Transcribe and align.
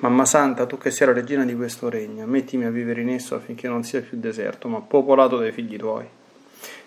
Mamma 0.00 0.24
Santa, 0.24 0.64
tu 0.66 0.78
che 0.78 0.92
sei 0.92 1.08
la 1.08 1.12
regina 1.12 1.44
di 1.44 1.56
questo 1.56 1.88
regno, 1.88 2.24
mettimi 2.24 2.64
a 2.64 2.70
vivere 2.70 3.00
in 3.00 3.08
esso 3.08 3.34
affinché 3.34 3.66
non 3.66 3.82
sia 3.82 4.00
più 4.00 4.16
deserto, 4.20 4.68
ma 4.68 4.80
popolato 4.80 5.38
dai 5.38 5.50
figli 5.50 5.76
tuoi. 5.76 6.06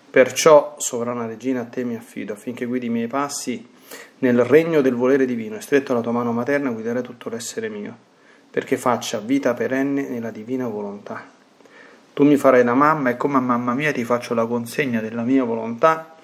Perciò, 0.09 0.75
sovrana 0.77 1.25
regina, 1.25 1.59
a 1.59 1.65
te 1.65 1.84
mi 1.84 1.97
affido, 1.97 2.31
affinché 2.31 2.63
guidi 2.63 2.85
i 2.85 2.89
miei 2.89 3.07
passi 3.07 3.67
nel 4.20 4.45
regno 4.45 4.79
del 4.79 4.95
volere 4.95 5.25
divino, 5.25 5.57
e 5.57 5.61
stretto 5.61 5.91
alla 5.91 5.99
tua 5.99 6.13
mano 6.13 6.31
materna 6.31 6.70
guiderai 6.70 7.03
tutto 7.03 7.27
l'essere 7.27 7.67
mio, 7.67 7.97
perché 8.49 8.77
faccia 8.77 9.20
vita 9.20 9.53
perenne 9.53 10.07
nella 10.07 10.31
divina 10.31 10.70
volontà. 10.70 11.21
Tu 12.13 12.23
mi 12.23 12.37
farai 12.37 12.63
da 12.63 12.73
mamma 12.73 13.09
e 13.09 13.17
come 13.17 13.35
a 13.35 13.41
mamma 13.41 13.73
mia 13.73 13.91
ti 13.91 14.05
faccio 14.05 14.34
la 14.34 14.45
consegna 14.45 15.01
della 15.01 15.23
mia 15.23 15.43
volontà 15.43 16.10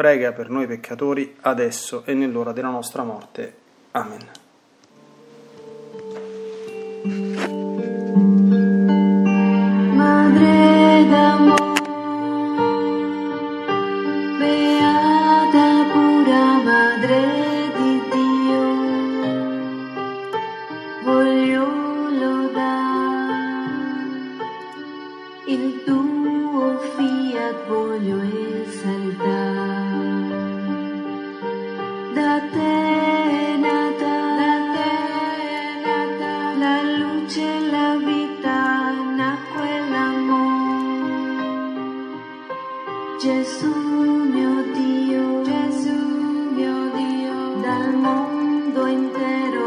prega 0.00 0.32
per 0.32 0.48
noi 0.48 0.66
peccatori, 0.66 1.36
adesso 1.42 2.04
e 2.06 2.14
nell'ora 2.14 2.52
della 2.52 2.70
nostra 2.70 3.02
morte. 3.02 3.54
Amen. 3.90 4.30
Madre 9.94 11.06
d'amore, 11.06 11.69
mondo 49.20 49.59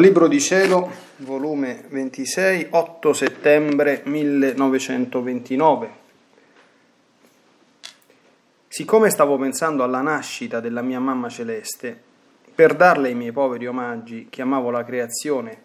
Libro 0.00 0.28
di 0.28 0.40
Cielo, 0.40 0.90
volume 1.18 1.84
26, 1.90 2.68
8 2.70 3.12
settembre 3.12 4.00
1929. 4.06 5.90
Siccome 8.66 9.10
stavo 9.10 9.36
pensando 9.36 9.82
alla 9.82 10.00
nascita 10.00 10.60
della 10.60 10.80
mia 10.80 11.00
mamma 11.00 11.28
celeste, 11.28 12.00
per 12.54 12.76
darle 12.76 13.10
i 13.10 13.14
miei 13.14 13.30
poveri 13.30 13.66
omaggi, 13.66 14.28
chiamavo 14.30 14.70
la 14.70 14.84
creazione 14.84 15.62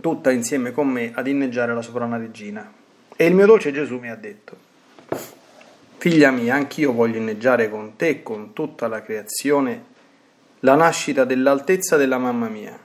tutta 0.00 0.30
insieme 0.30 0.70
con 0.70 0.86
me 0.86 1.10
ad 1.12 1.26
inneggiare 1.26 1.74
la 1.74 1.82
sovrana 1.82 2.16
regina. 2.16 2.72
E 3.16 3.26
il 3.26 3.34
mio 3.34 3.46
dolce 3.46 3.72
Gesù 3.72 3.98
mi 3.98 4.08
ha 4.08 4.14
detto, 4.14 4.56
figlia 5.96 6.30
mia, 6.30 6.54
anch'io 6.54 6.92
voglio 6.92 7.18
inneggiare 7.18 7.68
con 7.68 7.96
te 7.96 8.22
con 8.22 8.52
tutta 8.52 8.86
la 8.86 9.02
creazione 9.02 9.93
la 10.64 10.74
nascita 10.74 11.24
dell'altezza 11.24 11.96
della 11.96 12.18
mamma 12.18 12.48
mia. 12.48 12.78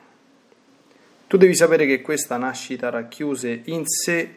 Tu 1.28 1.38
devi 1.38 1.56
sapere 1.56 1.86
che 1.86 2.02
questa 2.02 2.38
nascita 2.38 2.90
racchiuse 2.90 3.62
in 3.66 3.84
sé 3.88 4.36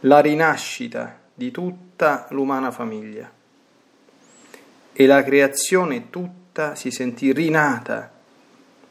la 0.00 0.20
rinascita 0.20 1.18
di 1.32 1.50
tutta 1.50 2.26
l'umana 2.30 2.70
famiglia 2.70 3.30
e 4.92 5.06
la 5.06 5.22
creazione 5.22 6.10
tutta 6.10 6.74
si 6.74 6.90
sentì 6.90 7.32
rinata 7.32 8.12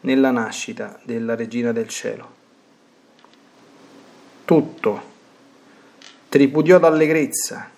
nella 0.01 0.31
nascita 0.31 0.99
della 1.03 1.35
Regina 1.35 1.71
del 1.71 1.87
Cielo. 1.87 2.35
Tutto 4.45 5.01
tripudiò 6.29 6.79
d'allegrezza. 6.79 7.69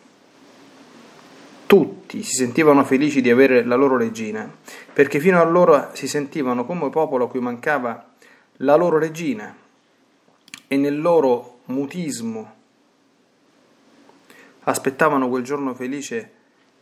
Tutti 1.66 2.24
si 2.24 2.36
sentivano 2.36 2.86
felici 2.86 3.22
di 3.22 3.30
avere 3.30 3.64
la 3.64 3.76
loro 3.76 3.98
regina, 3.98 4.52
perché 5.00 5.22
fino 5.22 5.40
allora 5.40 5.92
si 5.94 6.10
sentivano 6.10 6.66
come 6.66 6.90
popolo 6.90 7.24
a 7.24 7.30
cui 7.30 7.40
mancava 7.40 8.06
la 8.58 8.76
loro 8.76 8.98
regina 8.98 9.56
e 10.68 10.76
nel 10.76 11.00
loro 11.00 11.60
mutismo 11.68 12.56
aspettavano 14.64 15.30
quel 15.30 15.44
giorno 15.44 15.74
felice 15.74 16.30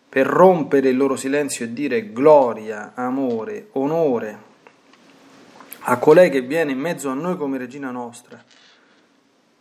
per 0.09 0.25
rompere 0.25 0.89
il 0.89 0.97
loro 0.97 1.15
silenzio 1.15 1.65
e 1.65 1.73
dire 1.73 2.11
gloria, 2.11 2.93
amore, 2.95 3.67
onore 3.73 4.39
a 5.81 5.97
colei 5.99 6.31
che 6.31 6.41
viene 6.41 6.71
in 6.71 6.79
mezzo 6.79 7.09
a 7.09 7.13
noi 7.13 7.37
come 7.37 7.59
regina 7.59 7.91
nostra. 7.91 8.43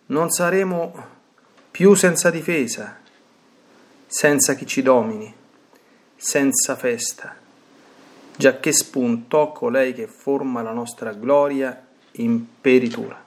Non 0.06 0.30
saremo 0.30 0.94
più 1.70 1.92
senza 1.92 2.30
difesa, 2.30 3.00
senza 4.06 4.54
chi 4.54 4.64
ci 4.64 4.80
domini, 4.80 5.30
senza 6.16 6.74
festa, 6.74 7.44
giacché 8.36 8.72
spuntò 8.72 9.52
colei 9.52 9.92
che 9.92 10.06
forma 10.06 10.62
la 10.62 10.72
nostra 10.72 11.12
gloria 11.12 11.84
in 12.12 12.44
peritura. 12.60 13.24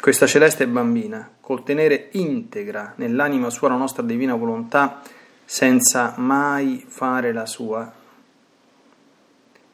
Questa 0.00 0.26
celeste 0.26 0.66
bambina, 0.66 1.30
col 1.40 1.62
tenere 1.62 2.08
integra 2.12 2.94
nell'anima 2.96 3.50
sua 3.50 3.68
la 3.68 3.76
nostra 3.76 4.02
divina 4.02 4.34
volontà, 4.34 5.00
senza 5.44 6.14
mai 6.16 6.84
fare 6.86 7.32
la 7.32 7.46
sua, 7.46 7.92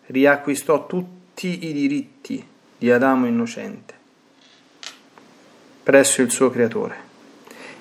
riacquistò 0.06 0.87
tutti 0.87 1.67
i 1.67 1.73
diritti 1.73 2.46
di 2.76 2.90
Adamo 2.90 3.26
innocente 3.26 3.96
presso 5.88 6.20
il 6.20 6.31
suo 6.31 6.50
creatore 6.50 6.96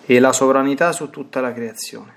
e 0.05 0.17
la 0.19 0.31
sovranità 0.31 0.93
su 0.93 1.09
tutta 1.09 1.41
la 1.41 1.51
creazione. 1.51 2.16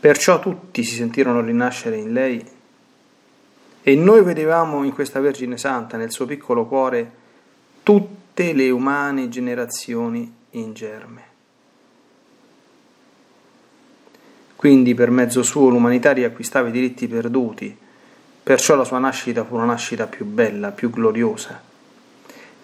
Perciò 0.00 0.38
tutti 0.38 0.84
si 0.84 0.94
sentirono 0.94 1.40
rinascere 1.40 1.96
in 1.96 2.12
lei 2.12 2.44
e 3.82 3.94
noi 3.96 4.22
vedevamo 4.22 4.84
in 4.84 4.92
questa 4.92 5.18
Vergine 5.18 5.56
Santa, 5.56 5.96
nel 5.96 6.12
suo 6.12 6.26
piccolo 6.26 6.66
cuore, 6.66 7.10
tutte 7.82 8.52
le 8.52 8.70
umane 8.70 9.28
generazioni 9.28 10.32
in 10.50 10.72
germe. 10.74 11.22
Quindi 14.54 14.94
per 14.94 15.10
mezzo 15.10 15.42
suo 15.42 15.68
l'umanità 15.68 16.12
riacquistava 16.12 16.68
i 16.68 16.72
diritti 16.72 17.08
perduti, 17.08 17.76
perciò 18.42 18.74
la 18.74 18.84
sua 18.84 18.98
nascita 18.98 19.44
fu 19.44 19.54
una 19.54 19.64
nascita 19.64 20.06
più 20.06 20.24
bella, 20.24 20.70
più 20.70 20.90
gloriosa 20.90 21.60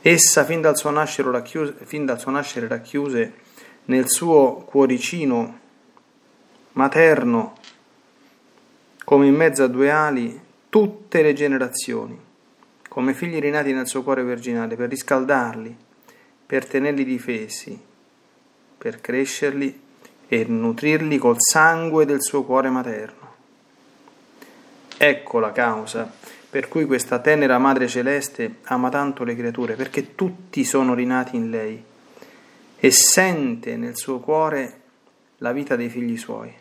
Essa 0.01 0.45
fin 0.45 0.61
dal 0.61 0.77
suo 0.77 0.91
nascere 0.91 1.31
racchiuse, 1.31 1.75
dal 2.05 2.21
suo 2.21 2.31
nascere 2.31 2.69
racchiuse 2.69 3.33
nel 3.87 4.09
suo 4.09 4.57
cuoricino 4.67 5.59
materno, 6.75 7.55
come 9.05 9.27
in 9.27 9.35
mezzo 9.35 9.65
a 9.65 9.67
due 9.67 9.91
ali, 9.91 10.41
tutte 10.69 11.23
le 11.23 11.33
generazioni, 11.33 12.17
come 12.89 13.15
figli 13.15 13.39
rinati 13.41 13.73
nel 13.73 13.89
suo 13.89 14.05
cuore 14.05 14.23
virginale, 14.23 14.77
per 14.77 14.89
riscaldarli, 14.89 15.77
per 16.47 16.67
tenerli 16.67 17.05
difesi, 17.05 17.79
per 18.79 19.01
crescerli 19.01 19.81
e 20.29 20.45
nutrirli 20.45 21.19
col 21.19 21.37
sangue 21.39 22.05
del 22.05 22.23
suo 22.23 22.45
cuore 22.45 22.71
materno. 22.71 23.33
Ecco 24.97 25.39
la 25.41 25.53
causa 25.53 26.13
per 26.55 26.69
cui 26.69 26.85
questa 26.85 27.19
tenera 27.19 27.59
Madre 27.59 27.89
Celeste 27.89 28.59
ama 28.67 28.89
tanto 28.89 29.25
le 29.25 29.35
creature, 29.35 29.75
perché 29.75 30.15
tutti 30.15 30.63
sono 30.63 30.95
rinati 30.95 31.35
in 31.35 31.51
lei 31.51 31.83
e 32.77 32.91
sente 32.93 33.77
nel 33.77 33.97
suo 33.97 34.21
cuore 34.21 34.83
la 35.39 35.51
vita 35.51 35.75
dei 35.75 35.89
figli 35.89 36.17
suoi. 36.17 36.55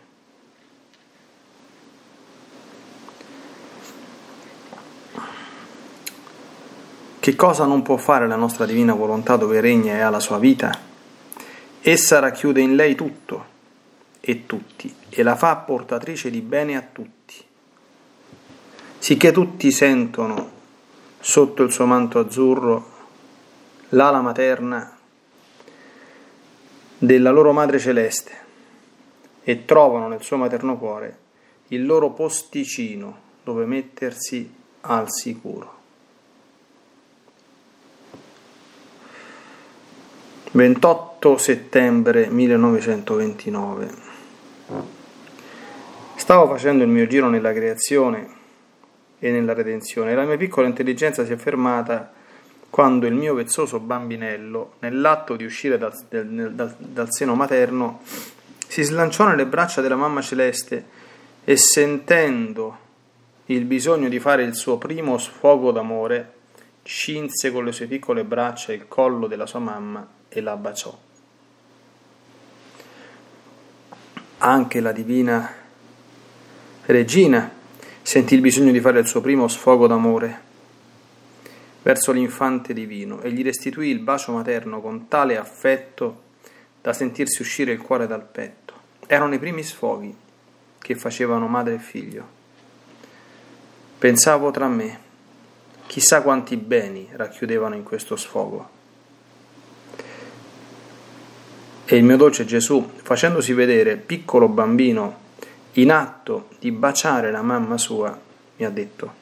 Che 7.23 7.37
cosa 7.37 7.63
non 7.63 7.83
può 7.83 7.95
fare 7.95 8.27
la 8.27 8.35
nostra 8.35 8.65
divina 8.65 8.93
volontà 8.93 9.37
dove 9.37 9.61
regna 9.61 9.93
e 9.93 10.01
ha 10.01 10.09
la 10.09 10.19
sua 10.19 10.37
vita? 10.39 10.77
Essa 11.79 12.19
racchiude 12.19 12.59
in 12.59 12.75
lei 12.75 12.95
tutto 12.95 13.45
e 14.19 14.45
tutti 14.45 14.93
e 15.07 15.23
la 15.23 15.37
fa 15.37 15.55
portatrice 15.55 16.29
di 16.29 16.41
bene 16.41 16.75
a 16.75 16.81
tutti 16.81 17.35
sicché 18.97 19.31
tutti 19.31 19.71
sentono 19.71 20.51
sotto 21.17 21.63
il 21.63 21.71
suo 21.71 21.85
manto 21.85 22.19
azzurro 22.19 22.91
l'ala 23.91 24.19
materna 24.19 24.97
della 26.97 27.31
loro 27.31 27.53
madre 27.53 27.79
celeste 27.79 28.31
e 29.43 29.63
trovano 29.63 30.09
nel 30.09 30.21
suo 30.21 30.35
materno 30.35 30.77
cuore 30.77 31.17
il 31.67 31.85
loro 31.85 32.09
posticino 32.09 33.17
dove 33.45 33.63
mettersi 33.63 34.53
al 34.81 35.09
sicuro. 35.09 35.82
28 40.55 41.37
settembre 41.39 42.27
1929. 42.27 43.89
Stavo 46.13 46.47
facendo 46.47 46.83
il 46.83 46.91
mio 46.91 47.07
giro 47.07 47.27
nella 47.27 47.51
creazione 47.51 48.27
e 49.17 49.31
nella 49.31 49.53
redenzione. 49.53 50.13
La 50.13 50.25
mia 50.25 50.37
piccola 50.37 50.67
intelligenza 50.67 51.25
si 51.25 51.31
è 51.33 51.37
fermata 51.37 52.13
quando 52.69 53.07
il 53.07 53.15
mio 53.15 53.33
vezzoso 53.33 53.79
bambinello, 53.79 54.73
nell'atto 54.79 55.35
di 55.35 55.43
uscire 55.43 55.79
dal, 55.79 55.91
dal, 56.07 56.75
dal 56.77 57.07
seno 57.11 57.33
materno, 57.33 58.01
si 58.67 58.83
slanciò 58.83 59.25
nelle 59.27 59.47
braccia 59.47 59.81
della 59.81 59.95
mamma 59.95 60.21
celeste 60.21 60.85
e 61.43 61.57
sentendo 61.57 62.77
il 63.47 63.65
bisogno 63.65 64.07
di 64.07 64.19
fare 64.19 64.43
il 64.43 64.53
suo 64.53 64.77
primo 64.77 65.17
sfogo 65.17 65.71
d'amore, 65.71 66.33
cinse 66.83 67.51
con 67.51 67.65
le 67.65 67.71
sue 67.71 67.87
piccole 67.87 68.23
braccia 68.23 68.71
il 68.71 68.87
collo 68.87 69.25
della 69.25 69.47
sua 69.47 69.59
mamma 69.59 70.21
e 70.33 70.41
la 70.41 70.55
baciò. 70.55 70.97
Anche 74.39 74.79
la 74.81 74.91
divina 74.91 75.53
regina 76.85 77.49
sentì 78.01 78.33
il 78.35 78.41
bisogno 78.41 78.71
di 78.71 78.81
fare 78.81 78.99
il 78.99 79.07
suo 79.07 79.21
primo 79.21 79.47
sfogo 79.47 79.87
d'amore 79.87 80.51
verso 81.83 82.11
l'infante 82.11 82.73
divino 82.73 83.21
e 83.21 83.31
gli 83.31 83.43
restituì 83.43 83.89
il 83.89 83.99
bacio 83.99 84.31
materno 84.31 84.81
con 84.81 85.07
tale 85.07 85.37
affetto 85.37 86.21
da 86.81 86.91
sentirsi 86.91 87.41
uscire 87.41 87.71
il 87.71 87.81
cuore 87.81 88.07
dal 88.07 88.25
petto. 88.25 88.73
Erano 89.07 89.33
i 89.33 89.39
primi 89.39 89.63
sfoghi 89.63 90.13
che 90.79 90.95
facevano 90.95 91.47
madre 91.47 91.75
e 91.75 91.79
figlio. 91.79 92.41
Pensavo 93.97 94.51
tra 94.51 94.67
me, 94.67 94.99
chissà 95.87 96.21
quanti 96.21 96.57
beni 96.57 97.07
racchiudevano 97.11 97.75
in 97.75 97.83
questo 97.83 98.17
sfogo. 98.17 98.72
E 101.93 101.97
il 101.97 102.03
mio 102.03 102.17
dolce 102.17 102.43
Gesù, 102.43 102.89
facendosi 103.03 103.53
vedere 103.53 103.97
piccolo 103.97 104.47
bambino 104.47 105.15
in 105.73 105.91
atto 105.91 106.47
di 106.57 106.71
baciare 106.71 107.29
la 107.29 107.43
mamma 107.43 107.77
sua, 107.77 108.19
mi 108.57 108.65
ha 108.65 108.69
detto, 108.71 109.13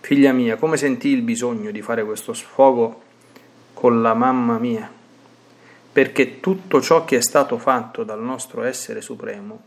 figlia 0.00 0.32
mia, 0.32 0.56
come 0.56 0.78
sentii 0.78 1.12
il 1.12 1.20
bisogno 1.20 1.70
di 1.70 1.82
fare 1.82 2.02
questo 2.02 2.32
sfogo 2.32 3.02
con 3.74 4.00
la 4.00 4.14
mamma 4.14 4.56
mia? 4.56 4.90
Perché 5.92 6.40
tutto 6.40 6.80
ciò 6.80 7.04
che 7.04 7.18
è 7.18 7.22
stato 7.22 7.58
fatto 7.58 8.02
dal 8.02 8.22
nostro 8.22 8.62
essere 8.62 9.02
supremo 9.02 9.60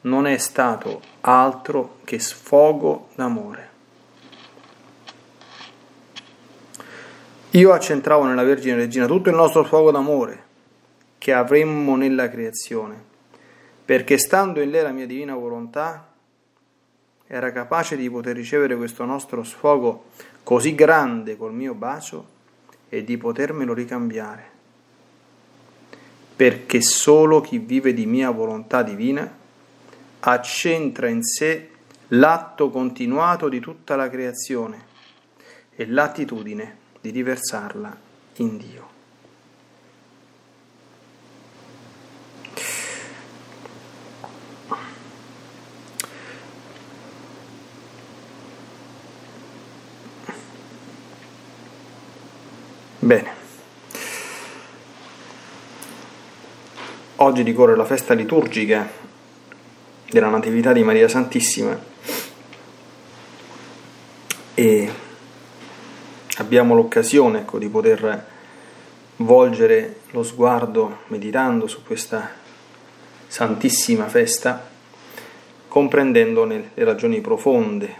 non 0.00 0.26
è 0.26 0.38
stato 0.38 1.02
altro 1.20 1.98
che 2.04 2.18
sfogo 2.18 3.08
d'amore. 3.14 3.73
Io 7.54 7.72
accentravo 7.72 8.24
nella 8.24 8.42
Vergine 8.42 8.74
Regina 8.74 9.06
tutto 9.06 9.28
il 9.28 9.36
nostro 9.36 9.64
sfogo 9.64 9.92
d'amore 9.92 10.42
che 11.18 11.32
avremmo 11.32 11.94
nella 11.94 12.28
creazione 12.28 13.12
perché 13.84 14.18
stando 14.18 14.60
in 14.60 14.70
lei 14.70 14.82
la 14.82 14.90
mia 14.90 15.06
divina 15.06 15.34
volontà, 15.34 16.12
era 17.26 17.52
capace 17.52 17.96
di 17.96 18.10
poter 18.10 18.34
ricevere 18.34 18.76
questo 18.76 19.04
nostro 19.04 19.44
sfogo 19.44 20.06
così 20.42 20.74
grande 20.74 21.36
col 21.36 21.52
mio 21.52 21.74
bacio 21.74 22.26
e 22.88 23.04
di 23.04 23.16
potermelo 23.18 23.74
ricambiare. 23.74 24.50
Perché 26.34 26.80
solo 26.80 27.40
chi 27.40 27.58
vive 27.58 27.92
di 27.92 28.06
mia 28.06 28.30
volontà 28.30 28.82
divina 28.82 29.30
accentra 30.20 31.08
in 31.08 31.22
sé 31.22 31.70
l'atto 32.08 32.70
continuato 32.70 33.48
di 33.48 33.60
tutta 33.60 33.96
la 33.96 34.08
creazione 34.08 34.92
e 35.76 35.86
l'attitudine 35.86 36.82
di 37.04 37.10
riversarla 37.10 37.94
in 38.36 38.56
Dio. 38.56 38.88
Bene. 53.00 53.32
Oggi 57.16 57.42
ricorre 57.42 57.76
la 57.76 57.84
festa 57.84 58.14
liturgica 58.14 58.90
della 60.08 60.30
Natività 60.30 60.72
di 60.72 60.82
Maria 60.82 61.08
Santissima 61.08 61.78
e 64.54 65.03
abbiamo 66.54 66.76
l'occasione 66.76 67.40
ecco, 67.40 67.58
di 67.58 67.68
poter 67.68 68.26
volgere 69.16 70.02
lo 70.10 70.22
sguardo 70.22 70.98
meditando 71.08 71.66
su 71.66 71.82
questa 71.82 72.30
santissima 73.26 74.06
festa, 74.06 74.64
comprendendone 75.66 76.70
le 76.74 76.84
ragioni 76.84 77.20
profonde 77.20 77.92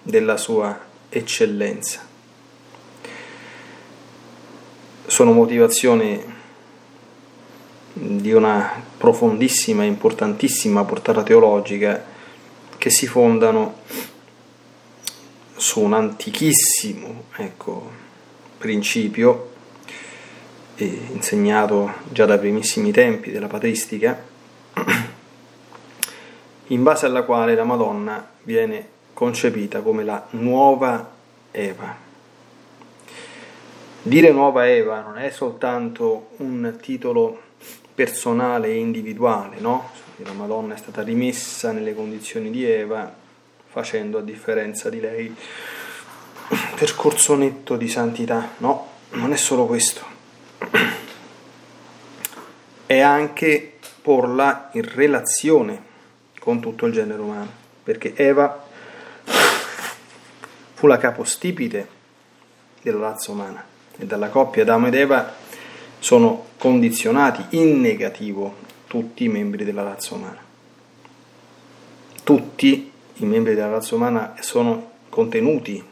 della 0.00 0.36
sua 0.36 0.78
eccellenza. 1.08 2.06
Sono 5.06 5.32
motivazioni 5.32 6.36
di 7.92 8.32
una 8.32 8.80
profondissima 8.96 9.82
e 9.82 9.86
importantissima 9.86 10.84
portata 10.84 11.24
teologica 11.24 12.04
che 12.76 12.90
si 12.90 13.08
fondano 13.08 13.78
su 15.58 15.80
un 15.80 15.92
antichissimo 15.92 17.24
ecco, 17.36 17.90
principio 18.58 19.50
eh, 20.76 21.08
insegnato 21.12 21.92
già 22.12 22.24
dai 22.24 22.38
primissimi 22.38 22.92
tempi 22.92 23.32
della 23.32 23.48
patristica, 23.48 24.22
in 26.68 26.82
base 26.82 27.06
alla 27.06 27.22
quale 27.22 27.56
la 27.56 27.64
Madonna 27.64 28.26
viene 28.42 28.88
concepita 29.12 29.80
come 29.80 30.04
la 30.04 30.24
nuova 30.30 31.10
Eva. 31.50 32.06
Dire 34.00 34.30
nuova 34.30 34.68
Eva 34.68 35.00
non 35.00 35.18
è 35.18 35.30
soltanto 35.30 36.28
un 36.36 36.78
titolo 36.80 37.40
personale 37.92 38.68
e 38.68 38.76
individuale, 38.76 39.58
no? 39.58 39.90
La 40.18 40.32
Madonna 40.32 40.74
è 40.74 40.78
stata 40.78 41.02
rimessa 41.02 41.72
nelle 41.72 41.96
condizioni 41.96 42.50
di 42.50 42.64
Eva, 42.64 43.12
facendo 43.68 44.18
a 44.18 44.22
differenza 44.22 44.88
di 44.88 45.00
lei 45.00 45.34
percorso 46.76 47.34
netto 47.34 47.76
di 47.76 47.88
santità. 47.88 48.54
No, 48.58 48.88
non 49.10 49.32
è 49.32 49.36
solo 49.36 49.66
questo. 49.66 50.16
È 52.86 52.98
anche 53.00 53.78
porla 54.00 54.70
in 54.72 54.82
relazione 54.82 55.82
con 56.38 56.60
tutto 56.60 56.86
il 56.86 56.92
genere 56.92 57.20
umano, 57.20 57.50
perché 57.82 58.14
Eva 58.14 58.66
fu 60.74 60.86
la 60.86 60.96
capostipite 60.96 61.88
della 62.80 63.00
razza 63.00 63.32
umana 63.32 63.64
e 63.98 64.06
dalla 64.06 64.28
coppia 64.28 64.62
Adamo 64.62 64.86
ed 64.86 64.94
Eva 64.94 65.34
sono 65.98 66.46
condizionati 66.56 67.44
in 67.50 67.80
negativo 67.80 68.56
tutti 68.86 69.24
i 69.24 69.28
membri 69.28 69.64
della 69.64 69.82
razza 69.82 70.14
umana. 70.14 70.40
Tutti 72.22 72.92
i 73.18 73.24
membri 73.24 73.54
della 73.54 73.68
razza 73.68 73.94
umana 73.94 74.34
sono 74.40 74.92
contenuti 75.08 75.82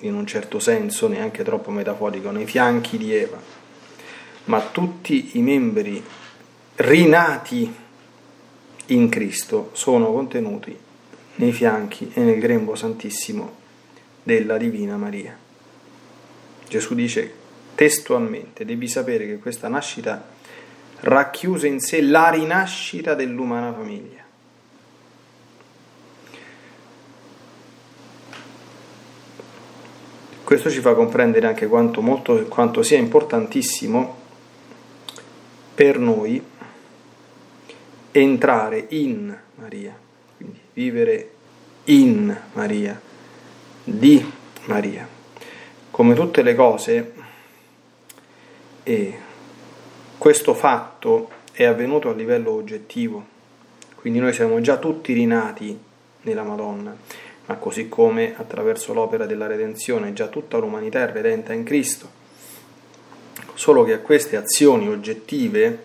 in 0.00 0.14
un 0.14 0.26
certo 0.26 0.58
senso, 0.58 1.08
neanche 1.08 1.42
troppo 1.42 1.70
metaforico, 1.70 2.30
nei 2.30 2.46
fianchi 2.46 2.98
di 2.98 3.14
Eva, 3.14 3.40
ma 4.44 4.60
tutti 4.60 5.30
i 5.34 5.40
membri 5.40 6.02
rinati 6.76 7.74
in 8.86 9.08
Cristo 9.08 9.70
sono 9.72 10.12
contenuti 10.12 10.76
nei 11.36 11.52
fianchi 11.52 12.10
e 12.14 12.20
nel 12.20 12.38
grembo 12.38 12.74
santissimo 12.74 13.64
della 14.22 14.56
Divina 14.56 14.96
Maria. 14.96 15.36
Gesù 16.68 16.94
dice 16.94 17.32
testualmente, 17.74 18.64
devi 18.64 18.88
sapere 18.88 19.26
che 19.26 19.38
questa 19.38 19.68
nascita 19.68 20.34
racchiuse 21.00 21.66
in 21.66 21.80
sé 21.80 22.00
la 22.00 22.30
rinascita 22.30 23.14
dell'umana 23.14 23.72
famiglia. 23.72 24.25
Questo 30.46 30.70
ci 30.70 30.78
fa 30.78 30.94
comprendere 30.94 31.48
anche 31.48 31.66
quanto, 31.66 32.00
molto, 32.00 32.44
quanto 32.44 32.84
sia 32.84 32.98
importantissimo 32.98 34.14
per 35.74 35.98
noi 35.98 36.40
entrare 38.12 38.86
in 38.90 39.36
Maria, 39.56 39.98
quindi 40.36 40.60
vivere 40.72 41.30
in 41.86 42.32
Maria, 42.52 43.00
di 43.82 44.24
Maria. 44.66 45.08
Come 45.90 46.14
tutte 46.14 46.42
le 46.42 46.54
cose, 46.54 47.12
e 48.84 49.18
questo 50.16 50.54
fatto 50.54 51.28
è 51.50 51.64
avvenuto 51.64 52.08
a 52.08 52.14
livello 52.14 52.52
oggettivo, 52.52 53.26
quindi 53.96 54.20
noi 54.20 54.32
siamo 54.32 54.60
già 54.60 54.76
tutti 54.76 55.12
rinati 55.12 55.76
nella 56.20 56.44
Madonna, 56.44 56.96
ma 57.46 57.54
così 57.56 57.88
come 57.88 58.34
attraverso 58.36 58.92
l'opera 58.92 59.26
della 59.26 59.46
redenzione 59.46 60.12
già 60.12 60.26
tutta 60.26 60.58
l'umanità 60.58 61.08
è 61.08 61.12
redenta 61.12 61.52
in 61.52 61.64
Cristo, 61.64 62.08
solo 63.54 63.84
che 63.84 63.92
a 63.92 64.00
queste 64.00 64.36
azioni 64.36 64.88
oggettive 64.88 65.84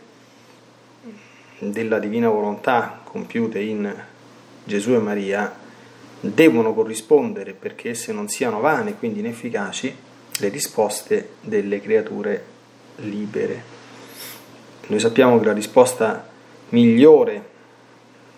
della 1.60 2.00
divina 2.00 2.30
volontà 2.30 3.02
compiute 3.04 3.60
in 3.60 3.94
Gesù 4.64 4.94
e 4.94 5.00
Maria 5.00 5.56
devono 6.20 6.74
corrispondere 6.74 7.54
perché 7.54 7.90
esse 7.90 8.12
non 8.12 8.28
siano 8.28 8.60
vane, 8.60 8.96
quindi 8.96 9.20
inefficaci, 9.20 9.96
le 10.38 10.50
risposte 10.50 11.34
delle 11.42 11.80
creature 11.82 12.46
libere. 12.98 13.64
Noi 14.88 15.00
sappiamo 15.00 15.40
che 15.40 15.46
la 15.46 15.54
risposta 15.54 16.28
migliore 16.70 17.50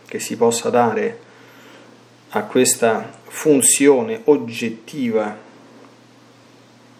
che 0.05 0.19
si 0.19 0.35
possa 0.35 0.69
dare 0.69 1.19
a 2.35 2.45
questa 2.45 3.11
funzione 3.25 4.21
oggettiva 4.23 5.37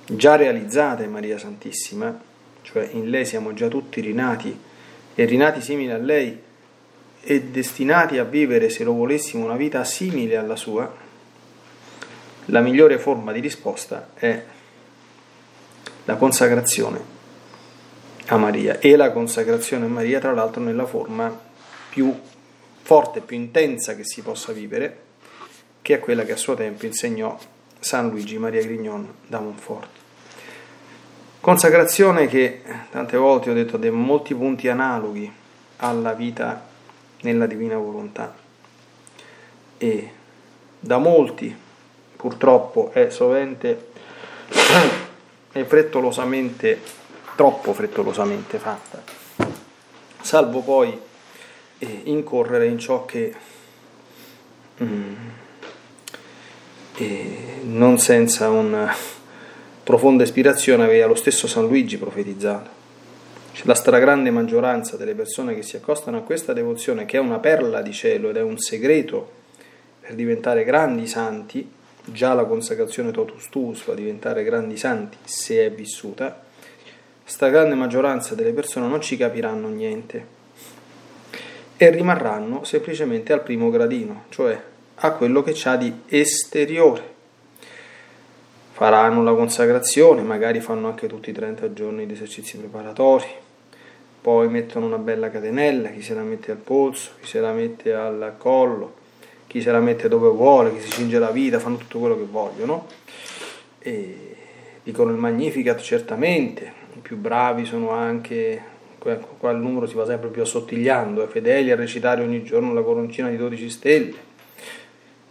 già 0.06 0.36
realizzata 0.36 1.02
in 1.02 1.10
Maria 1.10 1.40
Santissima, 1.40 2.22
cioè 2.62 2.88
in 2.92 3.10
lei 3.10 3.26
siamo 3.26 3.52
già 3.54 3.68
tutti 3.68 4.00
rinati 4.00 4.56
e 5.16 5.26
rinati 5.26 5.60
simili 5.60 5.90
a 5.90 5.98
lei 5.98 6.40
e 7.20 7.42
destinati 7.42 8.20
a 8.20 8.24
vivere, 8.24 8.70
se 8.70 8.84
lo 8.84 8.94
volessimo, 8.94 9.46
una 9.46 9.56
vita 9.56 9.84
simile 9.84 10.38
alla 10.38 10.56
sua, 10.56 10.94
la 12.46 12.62
migliore 12.62 13.00
forma 13.00 13.32
di 13.32 13.40
risposta 13.40 14.10
è 14.14 14.44
la 16.06 16.16
consacrazione 16.16 17.00
a 18.28 18.38
Maria. 18.38 18.78
E 18.78 18.96
la 18.96 19.12
consacrazione 19.12 19.86
a 19.86 19.90
Maria 19.90 20.20
tra 20.20 20.32
l'altro 20.32 20.62
nella 20.62 20.86
forma 20.86 21.36
più 21.90 22.16
forte, 22.84 23.22
più 23.22 23.36
intensa 23.36 23.96
che 23.96 24.04
si 24.04 24.22
possa 24.22 24.52
vivere, 24.52 25.12
che 25.84 25.96
è 25.96 26.00
quella 26.00 26.24
che 26.24 26.32
a 26.32 26.38
suo 26.38 26.56
tempo 26.56 26.86
insegnò 26.88 27.38
San 27.80 28.10
Luigi 28.10 28.40
Maria 28.40 28.64
Grignon 28.64 29.14
da 29.28 29.40
Montfort. 29.40 29.88
Consacrazione 31.42 32.28
che 32.28 32.62
tante 32.90 33.18
volte 33.18 33.50
ho 33.50 33.54
detto 33.54 33.76
ha 33.76 33.92
molti 33.92 34.34
punti 34.34 34.70
analoghi 34.70 35.32
alla 35.78 36.14
vita 36.14 36.66
nella 37.22 37.46
divina 37.46 37.78
volontà 37.78 38.34
e 39.78 40.12
da 40.80 40.98
molti 40.98 41.54
purtroppo 42.16 42.92
è 42.94 43.10
sovente 43.10 43.88
e 45.52 45.66
frettolosamente 45.66 46.80
troppo 47.36 47.74
frettolosamente 47.74 48.58
fatta, 48.58 49.04
salvo 50.22 50.62
poi 50.62 50.98
eh, 51.80 52.02
incorrere 52.06 52.68
in 52.68 52.80
ciò 52.80 53.04
che 53.04 53.34
mm, 54.82 55.14
eh, 56.98 57.62
non 57.64 57.98
senza 57.98 58.50
una 58.50 58.94
profonda 59.84 60.24
ispirazione 60.24 60.84
aveva 60.84 61.08
lo 61.08 61.16
stesso 61.16 61.48
San 61.48 61.68
Luigi 61.68 61.98
profetizzato. 61.98 62.82
La 63.64 63.76
stragrande 63.76 64.32
maggioranza 64.32 64.98
delle 64.98 65.14
persone 65.14 65.54
che 65.54 65.62
si 65.62 65.76
accostano 65.76 66.18
a 66.18 66.22
questa 66.22 66.54
devozione, 66.54 67.06
che 67.06 67.18
è 67.18 67.20
una 67.20 67.40
perla 67.40 67.82
di 67.82 67.94
cielo 67.94 68.30
ed 68.30 68.38
è 68.38 68.42
un 68.42 68.58
segreto 68.58 69.42
per 70.00 70.16
diventare 70.16 70.64
grandi 70.64 71.08
santi, 71.08 71.70
già 72.06 72.34
la 72.34 72.46
consacrazione 72.46 73.12
totus 73.12 73.50
tuus 73.50 73.82
fa 73.82 73.94
diventare 73.94 74.44
grandi 74.44 74.76
santi 74.76 75.18
se 75.24 75.66
è 75.66 75.72
vissuta, 75.72 76.44
sta 77.24 77.48
grande 77.50 77.76
maggioranza 77.76 78.36
delle 78.36 78.52
persone 78.52 78.88
non 78.88 79.00
ci 79.02 79.16
capiranno 79.16 79.70
niente 79.70 80.42
e 81.78 81.90
rimarranno 81.90 82.64
semplicemente 82.64 83.32
al 83.32 83.44
primo 83.44 83.70
gradino, 83.70 84.26
cioè 84.30 84.62
a 84.96 85.12
quello 85.12 85.44
che 85.44 85.52
c'ha 85.54 85.76
di 85.76 85.94
esteriore. 86.08 87.12
Faranno 88.72 89.24
la 89.24 89.34
consacrazione, 89.34 90.22
magari 90.22 90.60
fanno 90.60 90.88
anche 90.88 91.08
tutti 91.08 91.30
i 91.30 91.34
30 91.34 91.74
giorni 91.74 92.06
di 92.06 92.14
esercizi 92.14 92.58
preparatori, 92.58 93.26
poi 94.20 94.48
mettono 94.48 94.86
una 94.86 94.98
bella 94.98 95.30
catenella, 95.30 95.90
chi 95.90 96.02
se 96.02 96.14
la 96.14 96.24
mette 96.24 96.52
al 96.52 96.58
polso, 96.58 97.12
chi 97.20 97.28
se 97.28 97.40
la 97.40 97.52
mette 97.52 97.94
al 97.94 98.34
collo, 98.38 98.96
chi 99.48 99.62
se 99.62 99.72
la 99.72 99.80
mette 99.80 100.08
dove 100.08 100.30
vuole, 100.30 100.74
chi 100.74 100.82
si 100.82 100.90
cinge 100.90 101.20
la 101.20 101.30
vita, 101.30 101.60
fanno 101.60 101.78
tutto 101.78 102.00
quello 102.00 102.16
che 102.16 102.26
vogliono. 102.30 102.88
E 103.80 104.36
dicono 104.82 105.12
il 105.12 105.18
Magnificat 105.18 105.80
certamente, 105.80 106.72
i 106.96 107.00
più 107.00 107.18
bravi 107.18 107.66
sono 107.66 107.92
anche, 107.92 108.62
qua 108.98 109.52
il 109.52 109.58
numero 109.58 109.86
si 109.86 109.96
va 109.96 110.06
sempre 110.06 110.30
più 110.30 110.42
assottigliando, 110.42 111.24
è 111.24 111.28
fedeli 111.28 111.70
a 111.72 111.76
recitare 111.76 112.24
ogni 112.24 112.44
giorno 112.44 112.74
la 112.74 112.82
coroncina 112.82 113.30
di 113.30 113.38
12 113.38 113.70
stelle, 113.70 114.16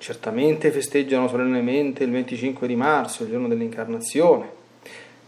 certamente 0.02 0.72
festeggiano 0.72 1.28
solennemente 1.28 2.02
il 2.02 2.10
25 2.10 2.66
di 2.66 2.74
marzo, 2.74 3.22
il 3.22 3.30
giorno 3.30 3.46
dell'incarnazione, 3.46 4.50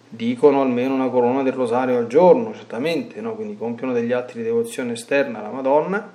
dicono 0.09 0.63
almeno 0.63 0.95
una 0.95 1.11
corona 1.11 1.45
del 1.45 1.53
rosario 1.53 1.97
al 1.97 2.09
giorno, 2.09 2.53
certamente, 2.53 3.21
no? 3.21 3.37
quindi 3.37 3.57
compiono 3.57 3.93
degli 3.93 4.11
atti 4.11 4.37
di 4.37 4.43
devozione 4.43 4.95
esterna 4.95 5.39
alla 5.39 5.53
Madonna 5.53 6.13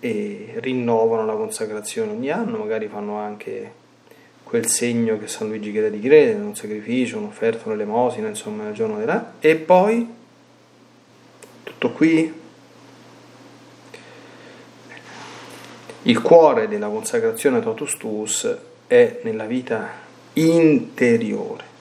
e 0.00 0.52
rinnovano 0.56 1.24
la 1.24 1.32
consacrazione 1.32 2.12
ogni 2.12 2.28
anno, 2.28 2.58
magari 2.58 2.88
fanno 2.88 3.16
anche 3.16 3.72
quel 4.42 4.66
segno 4.66 5.18
che 5.18 5.26
San 5.26 5.48
Luigi 5.48 5.72
chiede 5.72 5.90
di 5.90 6.00
credere, 6.00 6.38
un 6.38 6.54
sacrificio, 6.54 7.16
un'offerta, 7.16 7.68
un'elemosina, 7.68 8.28
insomma, 8.28 8.64
nel 8.64 8.74
giorno 8.74 8.98
della... 8.98 9.32
E 9.40 9.56
poi, 9.56 10.06
tutto 11.62 11.90
qui, 11.92 12.44
il 16.06 16.22
cuore 16.22 16.68
della 16.68 16.86
consacrazione 16.86 17.60
totus 17.60 17.96
tuus 17.96 18.56
è 18.86 19.20
nella 19.22 19.46
vita 19.46 19.88
interiore. 20.34 21.74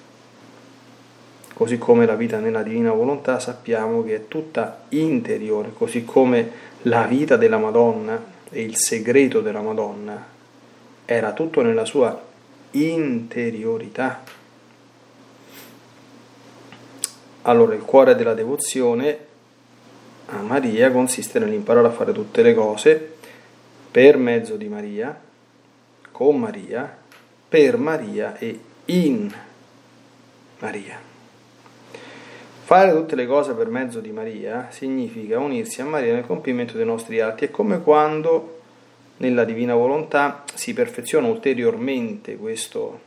Così 1.53 1.77
come 1.77 2.07
la 2.07 2.15
vita 2.15 2.39
nella 2.39 2.63
divina 2.63 2.91
volontà 2.91 3.39
sappiamo 3.39 4.03
che 4.03 4.15
è 4.15 4.27
tutta 4.27 4.85
interiore, 4.89 5.71
così 5.73 6.03
come 6.03 6.51
la 6.83 7.03
vita 7.03 7.37
della 7.37 7.59
Madonna 7.59 8.21
e 8.49 8.63
il 8.63 8.75
segreto 8.77 9.41
della 9.41 9.61
Madonna 9.61 10.25
era 11.05 11.33
tutto 11.33 11.61
nella 11.61 11.85
sua 11.85 12.19
interiorità. 12.71 14.23
Allora 17.43 17.75
il 17.75 17.81
cuore 17.81 18.15
della 18.15 18.33
devozione 18.33 19.17
a 20.27 20.41
Maria 20.41 20.91
consiste 20.91 21.37
nell'imparare 21.37 21.87
a 21.87 21.91
fare 21.91 22.11
tutte 22.11 22.41
le 22.41 22.55
cose 22.55 23.14
per 23.95 24.17
mezzo 24.17 24.57
di 24.57 24.67
Maria, 24.67 25.17
con 26.11 26.37
Maria, 26.37 26.97
per 27.47 27.77
Maria 27.77 28.37
e 28.37 28.59
in 28.87 29.33
Maria. 30.59 30.99
Fare 32.63 32.91
tutte 32.91 33.15
le 33.15 33.25
cose 33.25 33.53
per 33.53 33.69
mezzo 33.69 34.01
di 34.01 34.11
Maria 34.11 34.67
significa 34.69 35.39
unirsi 35.39 35.79
a 35.79 35.85
Maria 35.85 36.13
nel 36.13 36.25
compimento 36.25 36.75
dei 36.75 36.85
nostri 36.85 37.21
atti. 37.21 37.45
È 37.45 37.51
come 37.51 37.81
quando 37.81 38.59
nella 39.15 39.45
divina 39.45 39.75
volontà 39.75 40.43
si 40.53 40.73
perfeziona 40.73 41.29
ulteriormente 41.29 42.35
questo 42.35 42.99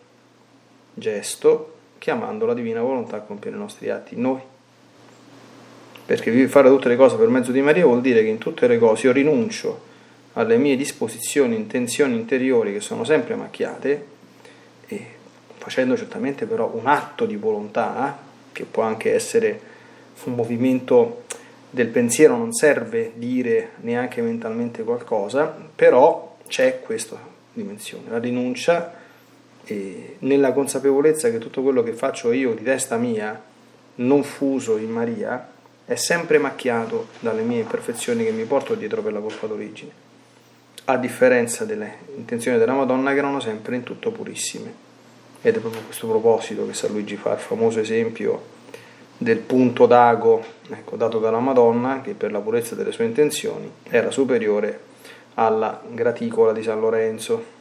gesto 0.95 1.75
chiamando 1.99 2.47
la 2.47 2.55
divina 2.55 2.81
volontà 2.81 3.17
a 3.17 3.21
compiere 3.21 3.57
i 3.57 3.61
nostri 3.61 3.91
atti 3.91 4.17
noi. 4.17 4.41
Perché 6.07 6.49
fare 6.49 6.71
tutte 6.71 6.89
le 6.89 6.97
cose 6.97 7.19
per 7.19 7.29
mezzo 7.29 7.53
di 7.53 7.61
Maria 7.61 7.85
vuol 7.85 8.01
dire 8.01 8.23
che 8.23 8.29
in 8.29 8.39
tutte 8.39 8.67
le 8.67 8.79
cose 8.79 9.09
io 9.09 9.13
rinuncio 9.13 9.88
alle 10.39 10.57
mie 10.57 10.77
disposizioni, 10.77 11.57
intenzioni 11.57 12.15
interiori 12.15 12.73
che 12.73 12.81
sono 12.81 13.03
sempre 13.03 13.35
macchiate 13.35 14.07
e 14.87 15.07
facendo 15.57 15.97
certamente 15.97 16.47
però 16.47 16.71
un 16.73 16.87
atto 16.87 17.27
di 17.27 17.35
volontà 17.35 18.17
che 18.53 18.65
può 18.65 18.85
anche 18.85 19.13
essere 19.13 19.61
un 20.25 20.35
movimento 20.35 21.25
del 21.71 21.89
pensiero 21.89 22.37
non 22.37 22.53
serve 22.53 23.13
dire 23.17 23.71
neanche 23.81 24.23
mentalmente 24.23 24.85
qualcosa, 24.85 25.47
però 25.75 26.37
c'è 26.47 26.81
questa 26.81 27.19
dimensione, 27.53 28.09
la 28.09 28.19
rinuncia 28.19 28.95
nella 30.21 30.53
consapevolezza 30.53 31.31
che 31.31 31.39
tutto 31.39 31.63
quello 31.63 31.83
che 31.83 31.93
faccio 31.93 32.33
io 32.33 32.55
di 32.55 32.63
testa 32.63 32.97
mia, 32.97 33.39
non 33.97 34.23
fuso 34.23 34.79
in 34.79 34.91
Maria, 34.91 35.51
è 35.85 35.95
sempre 35.97 36.39
macchiato 36.39 37.09
dalle 37.21 37.43
mie 37.43 37.61
imperfezioni 37.61 38.25
che 38.25 38.31
mi 38.31 38.45
porto 38.45 38.75
dietro 38.75 39.03
per 39.03 39.13
la 39.13 39.21
colpa 39.21 39.47
d'origine, 39.47 39.91
a 40.91 40.97
differenza 40.97 41.67
delle 41.67 41.99
intenzioni 42.17 42.57
della 42.57 42.73
Madonna 42.73 43.13
che 43.13 43.19
erano 43.19 43.41
sempre 43.41 43.77
in 43.77 43.83
tutto 43.83 44.11
purissime. 44.11 44.87
Ed 45.43 45.57
è 45.57 45.59
proprio 45.61 45.83
a 45.83 45.85
questo 45.85 46.09
proposito 46.09 46.67
che 46.67 46.73
San 46.73 46.93
Luigi 46.93 47.17
fa 47.17 47.35
il 47.35 47.39
famoso 47.39 47.81
esempio 47.81 48.57
del 49.19 49.39
punto 49.39 49.85
d'ago 49.87 50.43
ecco, 50.71 50.97
dato 50.97 51.19
dalla 51.19 51.41
Madonna, 51.41 52.01
che 52.01 52.15
per 52.15 52.33
la 52.33 52.41
purezza 52.41 52.75
delle 52.75 52.93
sue 52.93 53.05
intenzioni 53.05 53.71
era 53.83 54.11
superiore 54.11 54.87
alla 55.35 55.81
graticola 55.91 56.53
di 56.53 56.63
San 56.63 56.81
Lorenzo. 56.81 57.57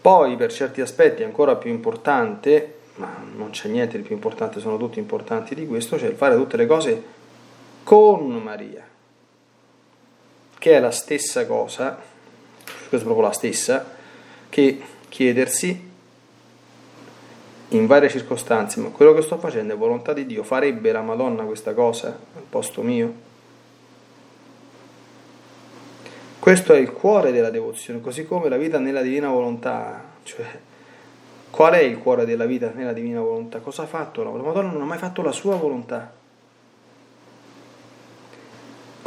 Poi, 0.00 0.36
per 0.36 0.52
certi 0.52 0.80
aspetti 0.80 1.22
ancora 1.22 1.54
più 1.54 1.70
importante, 1.70 2.74
ma 2.96 3.24
non 3.36 3.50
c'è 3.50 3.68
niente 3.68 3.96
di 3.96 4.02
più 4.02 4.14
importante, 4.14 4.58
sono 4.58 4.76
tutti 4.76 4.98
importanti 4.98 5.54
di 5.54 5.66
questo, 5.66 5.96
c'è 5.96 6.06
il 6.08 6.16
fare 6.16 6.34
tutte 6.34 6.56
le 6.56 6.66
cose 6.66 7.02
con 7.84 8.28
Maria, 8.42 8.84
che 10.66 10.74
è 10.74 10.80
la 10.80 10.90
stessa 10.90 11.46
cosa, 11.46 11.96
questa 12.64 12.96
è 12.96 13.02
proprio 13.02 13.28
la 13.28 13.32
stessa, 13.32 13.88
che 14.48 14.82
chiedersi 15.08 15.90
in 17.68 17.86
varie 17.86 18.08
circostanze, 18.08 18.80
ma 18.80 18.88
quello 18.88 19.14
che 19.14 19.22
sto 19.22 19.38
facendo 19.38 19.74
è 19.74 19.76
volontà 19.76 20.12
di 20.12 20.26
Dio, 20.26 20.42
farebbe 20.42 20.90
la 20.90 21.02
Madonna 21.02 21.44
questa 21.44 21.72
cosa 21.72 22.08
al 22.08 22.42
posto 22.50 22.82
mio? 22.82 23.14
Questo 26.40 26.72
è 26.72 26.78
il 26.78 26.90
cuore 26.90 27.30
della 27.30 27.50
devozione, 27.50 28.00
così 28.00 28.26
come 28.26 28.48
la 28.48 28.56
vita 28.56 28.80
nella 28.80 29.02
divina 29.02 29.28
volontà, 29.28 30.02
cioè 30.24 30.46
qual 31.48 31.74
è 31.74 31.80
il 31.80 31.98
cuore 31.98 32.24
della 32.24 32.44
vita 32.44 32.72
nella 32.74 32.92
divina 32.92 33.20
volontà? 33.20 33.60
Cosa 33.60 33.82
ha 33.82 33.86
fatto 33.86 34.24
la 34.24 34.30
Madonna? 34.30 34.72
Non 34.72 34.82
ha 34.82 34.84
mai 34.84 34.98
fatto 34.98 35.22
la 35.22 35.30
sua 35.30 35.54
volontà. 35.54 36.24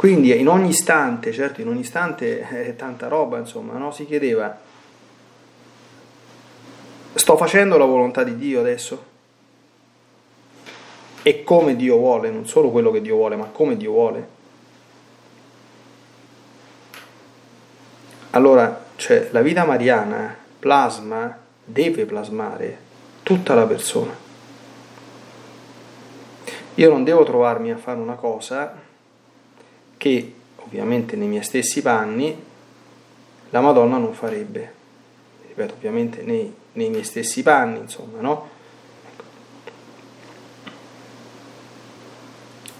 Quindi 0.00 0.34
in 0.40 0.48
ogni 0.48 0.70
istante, 0.70 1.30
certo 1.30 1.60
in 1.60 1.68
ogni 1.68 1.80
istante 1.80 2.40
è 2.40 2.74
tanta 2.74 3.06
roba, 3.06 3.36
insomma, 3.36 3.74
no? 3.74 3.90
si 3.90 4.06
chiedeva 4.06 4.58
Sto 7.12 7.36
facendo 7.36 7.76
la 7.76 7.84
volontà 7.84 8.22
di 8.22 8.34
Dio 8.34 8.60
adesso? 8.60 9.04
E 11.20 11.44
come 11.44 11.76
Dio 11.76 11.98
vuole, 11.98 12.30
non 12.30 12.46
solo 12.46 12.70
quello 12.70 12.90
che 12.90 13.02
Dio 13.02 13.16
vuole, 13.16 13.36
ma 13.36 13.50
come 13.52 13.76
Dio 13.76 13.90
vuole. 13.90 14.28
Allora, 18.30 18.86
cioè, 18.96 19.28
la 19.32 19.42
vita 19.42 19.66
mariana 19.66 20.34
plasma, 20.58 21.36
deve 21.62 22.06
plasmare 22.06 22.78
tutta 23.22 23.52
la 23.52 23.66
persona. 23.66 24.16
Io 26.76 26.88
non 26.88 27.04
devo 27.04 27.22
trovarmi 27.22 27.70
a 27.70 27.76
fare 27.76 27.98
una 27.98 28.14
cosa 28.14 28.88
che, 30.00 30.32
ovviamente 30.56 31.14
nei 31.14 31.28
miei 31.28 31.42
stessi 31.42 31.82
panni, 31.82 32.34
la 33.50 33.60
Madonna 33.60 33.98
non 33.98 34.14
farebbe. 34.14 34.72
Ripeto, 35.46 35.74
ovviamente 35.74 36.22
nei 36.22 36.54
nei 36.72 36.90
miei 36.90 37.04
stessi 37.04 37.42
panni, 37.42 37.78
insomma, 37.78 38.20
no? 38.20 38.48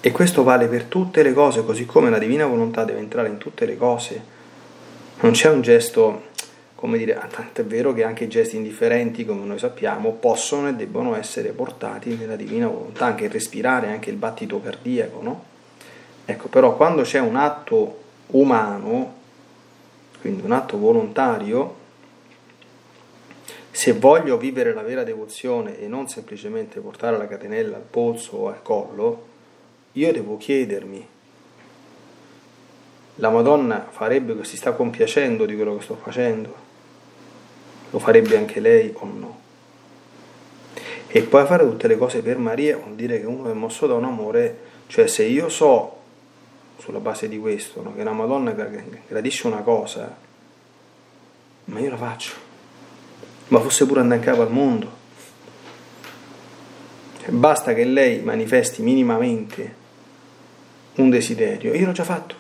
E 0.03 0.13
questo 0.13 0.43
vale 0.43 0.67
per 0.67 0.85
tutte 0.85 1.23
le 1.23 1.33
cose, 1.33 1.65
così 1.65 1.85
come 1.85 2.09
la 2.09 2.19
divina 2.19 2.47
volontà 2.47 2.85
deve 2.85 3.01
entrare 3.01 3.29
in 3.29 3.39
tutte 3.39 3.67
le 3.67 3.77
cose. 3.77 4.39
Non 5.21 5.33
c'è 5.33 5.51
un 5.51 5.61
gesto, 5.61 6.29
come 6.75 6.97
dire, 6.97 7.21
tanto 7.31 7.61
è 7.61 7.65
vero 7.65 7.93
che 7.93 8.05
anche 8.05 8.25
i 8.25 8.29
gesti 8.29 8.57
indifferenti, 8.57 9.27
come 9.27 9.45
noi 9.45 9.59
sappiamo, 9.59 10.13
possono 10.13 10.69
e 10.69 10.75
debbono 10.75 11.17
essere 11.17 11.51
portati 11.51 12.17
nella 12.17 12.37
divina 12.37 12.69
volontà, 12.69 13.07
anche 13.07 13.25
il 13.25 13.31
respirare, 13.31 13.91
anche 13.91 14.11
il 14.11 14.17
battito 14.17 14.61
cardiaco, 14.61 15.21
no? 15.21 15.49
Ecco, 16.31 16.47
però 16.47 16.77
quando 16.77 17.03
c'è 17.03 17.19
un 17.19 17.35
atto 17.35 17.99
umano, 18.29 19.15
quindi 20.21 20.43
un 20.45 20.53
atto 20.53 20.79
volontario, 20.79 21.75
se 23.73 23.95
voglio 23.95 24.39
vivere 24.39 24.73
la 24.73 24.83
vera 24.83 25.03
devozione 25.03 25.81
e 25.81 25.89
non 25.89 26.09
semplicemente 26.09 26.79
portare 26.79 27.19
la 27.19 27.27
catenella 27.27 27.79
al 27.79 27.83
polso 27.83 28.37
o 28.37 28.49
al 28.49 28.63
collo, 28.63 29.27
io 29.93 30.13
devo 30.13 30.37
chiedermi, 30.37 31.05
la 33.17 33.31
Madonna 33.31 33.89
farebbe 33.91 34.37
che 34.37 34.45
si 34.45 34.57
sta 34.57 34.71
compiacendo 34.71 35.45
di 35.45 35.57
quello 35.57 35.77
che 35.77 35.83
sto 35.83 35.97
facendo? 35.97 36.55
Lo 37.91 37.99
farebbe 37.99 38.37
anche 38.37 38.61
lei 38.61 38.93
o 38.95 39.05
no? 39.05 39.41
E 41.09 41.23
poi 41.23 41.45
fare 41.45 41.65
tutte 41.65 41.89
le 41.89 41.99
cose 41.99 42.23
per 42.23 42.39
Maria 42.39 42.77
vuol 42.77 42.95
dire 42.95 43.19
che 43.19 43.27
uno 43.27 43.51
è 43.51 43.53
mosso 43.53 43.89
da 43.89 43.95
un 43.95 44.05
amore, 44.05 44.59
cioè 44.87 45.09
se 45.09 45.25
io 45.25 45.49
so, 45.49 45.99
sulla 46.81 46.99
base 46.99 47.29
di 47.29 47.39
questo, 47.39 47.83
no, 47.83 47.95
che 47.95 48.03
la 48.03 48.13
Madonna 48.13 48.53
gradisce 48.53 49.47
una 49.47 49.61
cosa, 49.61 50.17
ma 51.67 51.79
io 51.79 51.91
la 51.91 51.97
faccio 51.97 52.49
ma 53.51 53.61
fosse 53.61 53.87
pure 53.87 54.01
andare 54.01 54.21
in 54.21 54.27
capo 54.27 54.43
al 54.43 54.51
mondo. 54.51 54.99
Basta 57.27 57.75
che 57.75 57.85
lei 57.85 58.23
manifesti 58.23 58.83
minimamente 58.83 59.79
un 60.97 61.11
desiderio, 61.11 61.75
io 61.75 61.87
l'ho 61.87 61.93
già 61.93 62.03
fatto. 62.03 62.35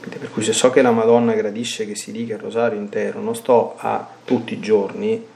Per 0.00 0.30
cui 0.30 0.42
se 0.42 0.52
so 0.52 0.70
che 0.70 0.82
la 0.82 0.90
Madonna 0.90 1.32
gradisce 1.32 1.86
che 1.86 1.94
si 1.94 2.12
dica 2.12 2.34
il 2.34 2.40
rosario 2.40 2.78
intero, 2.78 3.20
non 3.20 3.34
sto 3.34 3.74
a 3.78 4.06
tutti 4.24 4.54
i 4.54 4.60
giorni, 4.60 5.26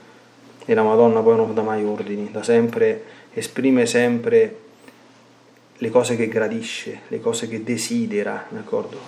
e 0.64 0.74
la 0.74 0.82
Madonna 0.82 1.20
poi 1.20 1.36
non 1.36 1.54
dà 1.54 1.62
mai 1.62 1.84
ordini, 1.84 2.30
da 2.30 2.42
sempre, 2.42 3.04
esprime 3.32 3.86
sempre 3.86 4.68
le 5.82 5.88
cose 5.88 6.14
che 6.14 6.28
gradisce, 6.28 7.00
le 7.08 7.20
cose 7.20 7.48
che 7.48 7.62
desidera, 7.62 8.46
d'accordo? 8.50 8.98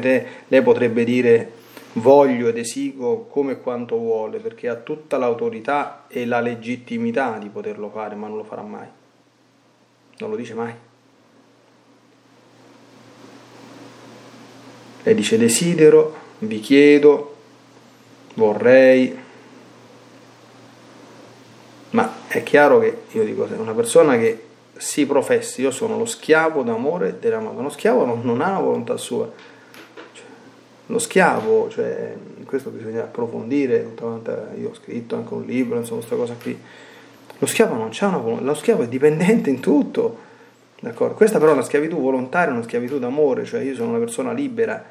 Te, 0.00 0.26
lei 0.48 0.62
potrebbe 0.62 1.04
dire 1.04 1.52
voglio 1.94 2.48
ed 2.48 2.56
esigo 2.56 3.26
come 3.26 3.52
e 3.52 3.60
quanto 3.60 3.96
vuole, 3.96 4.38
perché 4.38 4.68
ha 4.68 4.76
tutta 4.76 5.18
l'autorità 5.18 6.06
e 6.08 6.24
la 6.24 6.40
legittimità 6.40 7.36
di 7.36 7.48
poterlo 7.48 7.90
fare, 7.90 8.14
ma 8.14 8.26
non 8.26 8.38
lo 8.38 8.44
farà 8.44 8.62
mai. 8.62 8.86
Non 10.18 10.30
lo 10.30 10.36
dice 10.36 10.54
mai. 10.54 10.72
Lei 15.02 15.14
dice 15.14 15.36
desidero, 15.36 16.16
vi 16.38 16.60
chiedo, 16.60 17.36
vorrei, 18.34 19.14
ma 21.90 22.14
è 22.28 22.42
chiaro 22.42 22.78
che 22.78 23.02
io 23.12 23.24
dico, 23.24 23.46
una 23.56 23.74
persona 23.74 24.16
che 24.16 24.46
si 24.78 25.06
professi, 25.06 25.60
io 25.60 25.70
sono 25.70 25.98
lo 25.98 26.06
schiavo 26.06 26.62
d'amore 26.62 27.18
della 27.18 27.40
Madonna, 27.40 27.62
lo 27.62 27.68
schiavo 27.68 28.04
non, 28.04 28.20
non 28.22 28.40
ha 28.40 28.50
una 28.50 28.60
volontà 28.60 28.96
sua, 28.96 29.30
cioè, 30.12 30.24
lo 30.86 30.98
schiavo, 30.98 31.68
cioè, 31.68 32.14
questo 32.46 32.70
bisogna 32.70 33.02
approfondire, 33.02 33.86
io 34.56 34.70
ho 34.70 34.74
scritto 34.74 35.16
anche 35.16 35.34
un 35.34 35.44
libro, 35.44 35.78
insomma, 35.78 35.98
questa 35.98 36.16
cosa 36.16 36.34
qui, 36.40 36.58
lo 37.38 37.46
schiavo 37.46 37.74
non 37.74 37.90
c'è 37.90 38.06
una 38.06 38.18
volontà, 38.18 38.44
lo 38.44 38.54
schiavo 38.54 38.84
è 38.84 38.88
dipendente 38.88 39.50
in 39.50 39.60
tutto, 39.60 40.18
d'accordo? 40.80 41.14
Questa 41.14 41.38
però 41.38 41.50
è 41.50 41.54
una 41.54 41.64
schiavitù 41.64 42.00
volontaria, 42.00 42.54
una 42.54 42.62
schiavitù 42.62 42.98
d'amore, 42.98 43.44
cioè 43.44 43.60
io 43.60 43.74
sono 43.74 43.90
una 43.90 43.98
persona 43.98 44.32
libera, 44.32 44.82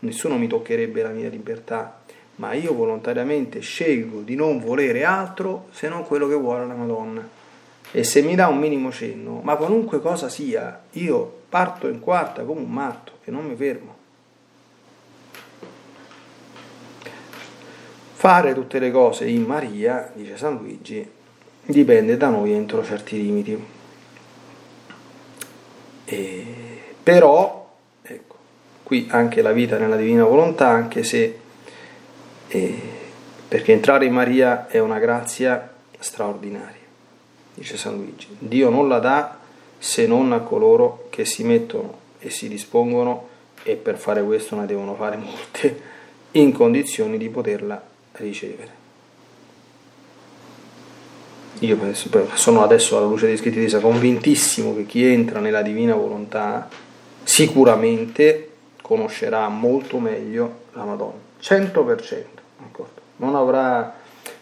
nessuno 0.00 0.36
mi 0.36 0.48
toccherebbe 0.48 1.02
la 1.02 1.10
mia 1.10 1.28
libertà, 1.28 2.00
ma 2.36 2.52
io 2.52 2.74
volontariamente 2.74 3.60
scelgo 3.60 4.20
di 4.20 4.34
non 4.34 4.58
volere 4.60 5.04
altro 5.04 5.68
se 5.70 5.88
non 5.88 6.04
quello 6.04 6.28
che 6.28 6.34
vuole 6.34 6.66
la 6.66 6.74
Madonna. 6.74 7.44
E 7.92 8.04
se 8.04 8.22
mi 8.22 8.34
dà 8.34 8.48
un 8.48 8.58
minimo 8.58 8.90
cenno, 8.90 9.40
ma 9.42 9.56
qualunque 9.56 10.00
cosa 10.00 10.28
sia, 10.28 10.82
io 10.92 11.40
parto 11.48 11.88
in 11.88 12.00
quarta 12.00 12.42
come 12.42 12.60
un 12.60 12.70
matto 12.70 13.12
e 13.24 13.30
non 13.30 13.46
mi 13.46 13.56
fermo. 13.56 13.94
Fare 18.14 18.54
tutte 18.54 18.78
le 18.78 18.90
cose 18.90 19.26
in 19.26 19.42
Maria, 19.42 20.10
dice 20.14 20.36
San 20.36 20.56
Luigi, 20.56 21.08
dipende 21.64 22.16
da 22.16 22.28
noi 22.28 22.52
entro 22.52 22.84
certi 22.84 23.22
limiti. 23.22 23.64
E, 26.04 26.54
però, 27.02 27.70
ecco, 28.02 28.36
qui 28.82 29.06
anche 29.10 29.42
la 29.42 29.52
vita 29.52 29.78
nella 29.78 29.96
divina 29.96 30.24
volontà, 30.24 30.68
anche 30.68 31.04
se 31.04 31.44
e 32.48 32.80
perché 33.48 33.72
entrare 33.72 34.06
in 34.06 34.12
Maria 34.12 34.66
è 34.66 34.78
una 34.78 34.98
grazia 34.98 35.72
straordinaria, 35.98 36.85
dice 37.56 37.76
San 37.76 37.96
Luigi. 37.96 38.28
Dio 38.38 38.70
non 38.70 38.88
la 38.88 38.98
dà 38.98 39.38
se 39.78 40.06
non 40.06 40.32
a 40.32 40.40
coloro 40.40 41.06
che 41.10 41.24
si 41.24 41.42
mettono 41.42 42.04
e 42.18 42.30
si 42.30 42.48
dispongono, 42.48 43.34
e 43.62 43.74
per 43.74 43.98
fare 43.98 44.22
questo 44.22 44.56
ne 44.56 44.66
devono 44.66 44.94
fare 44.94 45.16
molte, 45.16 45.80
in 46.32 46.52
condizioni 46.52 47.18
di 47.18 47.28
poterla 47.28 47.82
ricevere. 48.12 48.84
Io 51.60 51.78
sono 52.34 52.62
adesso 52.62 52.98
alla 52.98 53.06
luce 53.06 53.26
dei 53.26 53.38
scritti 53.38 53.58
di 53.58 53.68
Sa 53.68 53.80
convintissimo 53.80 54.74
che 54.76 54.84
chi 54.84 55.04
entra 55.04 55.40
nella 55.40 55.62
divina 55.62 55.94
volontà 55.94 56.68
sicuramente 57.22 58.50
conoscerà 58.82 59.48
molto 59.48 59.98
meglio 59.98 60.64
la 60.74 60.84
Madonna, 60.84 61.18
100%. 61.40 62.24
Non 63.16 63.34
avrà, 63.34 63.94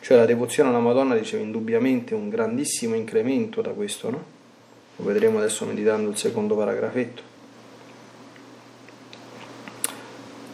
cioè 0.04 0.18
la 0.18 0.26
devozione 0.26 0.68
alla 0.68 0.80
Madonna 0.80 1.14
riceve 1.14 1.44
indubbiamente 1.44 2.12
un 2.12 2.28
grandissimo 2.28 2.94
incremento 2.94 3.62
da 3.62 3.70
questo, 3.70 4.10
no? 4.10 4.24
Lo 4.96 5.04
vedremo 5.06 5.38
adesso 5.38 5.64
meditando 5.64 6.10
il 6.10 6.18
secondo 6.18 6.54
paragrafetto. 6.54 7.22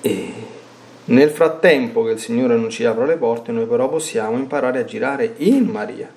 E 0.02 0.32
nel 1.06 1.30
frattempo 1.30 2.04
che 2.04 2.12
il 2.12 2.20
Signore 2.20 2.54
non 2.54 2.70
ci 2.70 2.84
apre 2.84 3.06
le 3.06 3.16
porte, 3.16 3.50
noi 3.50 3.66
però 3.66 3.88
possiamo 3.88 4.36
imparare 4.36 4.78
a 4.78 4.84
girare 4.84 5.34
in 5.38 5.64
Maria, 5.64 6.08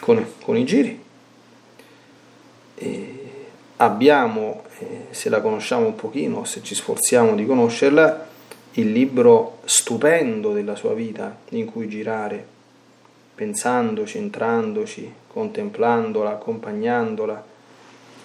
con, 0.00 0.22
con 0.42 0.54
i 0.54 0.66
giri. 0.66 1.02
E 2.74 3.24
abbiamo, 3.76 4.64
eh, 4.80 5.06
se 5.12 5.30
la 5.30 5.40
conosciamo 5.40 5.86
un 5.86 5.94
pochino, 5.94 6.44
se 6.44 6.62
ci 6.62 6.74
sforziamo 6.74 7.34
di 7.34 7.46
conoscerla, 7.46 8.26
il 8.72 8.92
libro 8.92 9.58
stupendo 9.64 10.52
della 10.52 10.76
sua 10.76 10.94
vita 10.94 11.36
in 11.50 11.64
cui 11.64 11.88
girare, 11.88 12.44
pensandoci, 13.34 14.18
entrandoci, 14.18 15.12
contemplandola, 15.26 16.30
accompagnandola, 16.30 17.44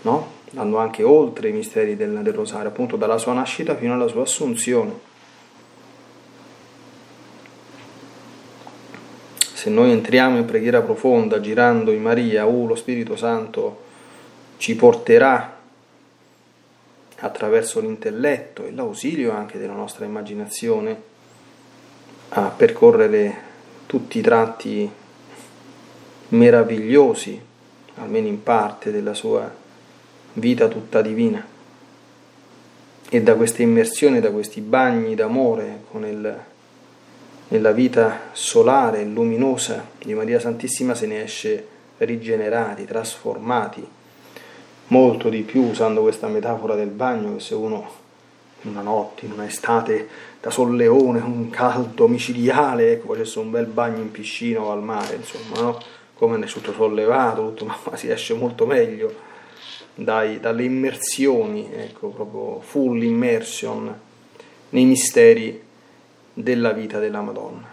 no? 0.01 0.27
andando 0.51 0.77
anche 0.77 1.03
oltre 1.03 1.49
i 1.49 1.51
misteri 1.51 1.95
del, 1.95 2.19
del 2.21 2.33
rosario, 2.33 2.69
appunto 2.69 2.95
dalla 2.95 3.17
sua 3.17 3.33
nascita 3.33 3.75
fino 3.75 3.93
alla 3.93 4.07
sua 4.07 4.23
assunzione. 4.23 5.11
Se 9.63 9.69
noi 9.69 9.91
entriamo 9.91 10.37
in 10.37 10.45
preghiera 10.45 10.81
profonda 10.81 11.39
girando 11.39 11.91
in 11.91 12.01
Maria, 12.01 12.45
uh, 12.45 12.67
lo 12.67 12.75
Spirito 12.75 13.15
Santo 13.15 13.81
ci 14.57 14.75
porterà 14.75 15.52
attraverso 17.23 17.79
l'intelletto 17.79 18.65
e 18.65 18.71
l'ausilio 18.71 19.31
anche 19.31 19.57
della 19.57 19.73
nostra 19.73 20.03
immaginazione 20.03 21.01
a 22.29 22.49
percorrere 22.49 23.51
tutti 23.85 24.19
i 24.19 24.21
tratti 24.21 24.91
meravigliosi, 26.29 27.39
almeno 27.95 28.27
in 28.27 28.43
parte, 28.43 28.91
della 28.91 29.13
sua 29.13 29.49
vita 30.33 30.67
tutta 30.67 31.01
divina. 31.01 31.45
E 33.09 33.21
da 33.21 33.35
questa 33.35 33.61
immersione, 33.61 34.19
da 34.19 34.31
questi 34.31 34.59
bagni 34.59 35.15
d'amore 35.15 35.83
con 35.91 36.05
il, 36.05 36.39
nella 37.49 37.71
vita 37.71 38.19
solare 38.33 39.01
e 39.01 39.05
luminosa 39.05 39.85
di 40.03 40.13
Maria 40.13 40.39
Santissima 40.39 40.93
se 40.93 41.05
ne 41.05 41.23
esce 41.23 41.67
rigenerati, 41.99 42.85
trasformati, 42.85 43.87
molto 44.87 45.29
di 45.29 45.41
più 45.41 45.63
usando 45.63 46.01
questa 46.01 46.27
metafora 46.27 46.75
del 46.75 46.89
bagno 46.89 47.35
che 47.35 47.39
se 47.39 47.55
uno 47.55 48.01
in 48.61 48.71
una 48.71 48.81
notte, 48.81 49.25
in 49.25 49.31
un'estate 49.31 50.07
da 50.39 50.49
solleone, 50.49 51.19
un 51.19 51.49
caldo 51.49 52.07
micidiale, 52.07 52.93
ecco, 52.93 53.13
facesse 53.13 53.39
un 53.39 53.51
bel 53.51 53.65
bagno 53.65 53.99
in 53.99 54.11
piscina 54.11 54.61
o 54.61 54.71
al 54.71 54.81
mare, 54.81 55.15
insomma, 55.15 55.59
no? 55.59 55.79
come 56.13 56.39
è 56.39 56.47
tutto 56.47 56.73
sollevato, 56.73 57.53
tutto, 57.53 57.65
ma 57.89 57.97
si 57.97 58.09
esce 58.09 58.33
molto 58.33 58.65
meglio 58.65 59.13
dai, 59.95 60.39
dalle 60.39 60.63
immersioni, 60.63 61.69
ecco, 61.73 62.07
proprio 62.07 62.61
full 62.61 63.01
immersion 63.01 63.93
nei 64.69 64.85
misteri 64.85 65.61
della 66.33 66.71
vita 66.71 66.99
della 66.99 67.21
Madonna. 67.21 67.71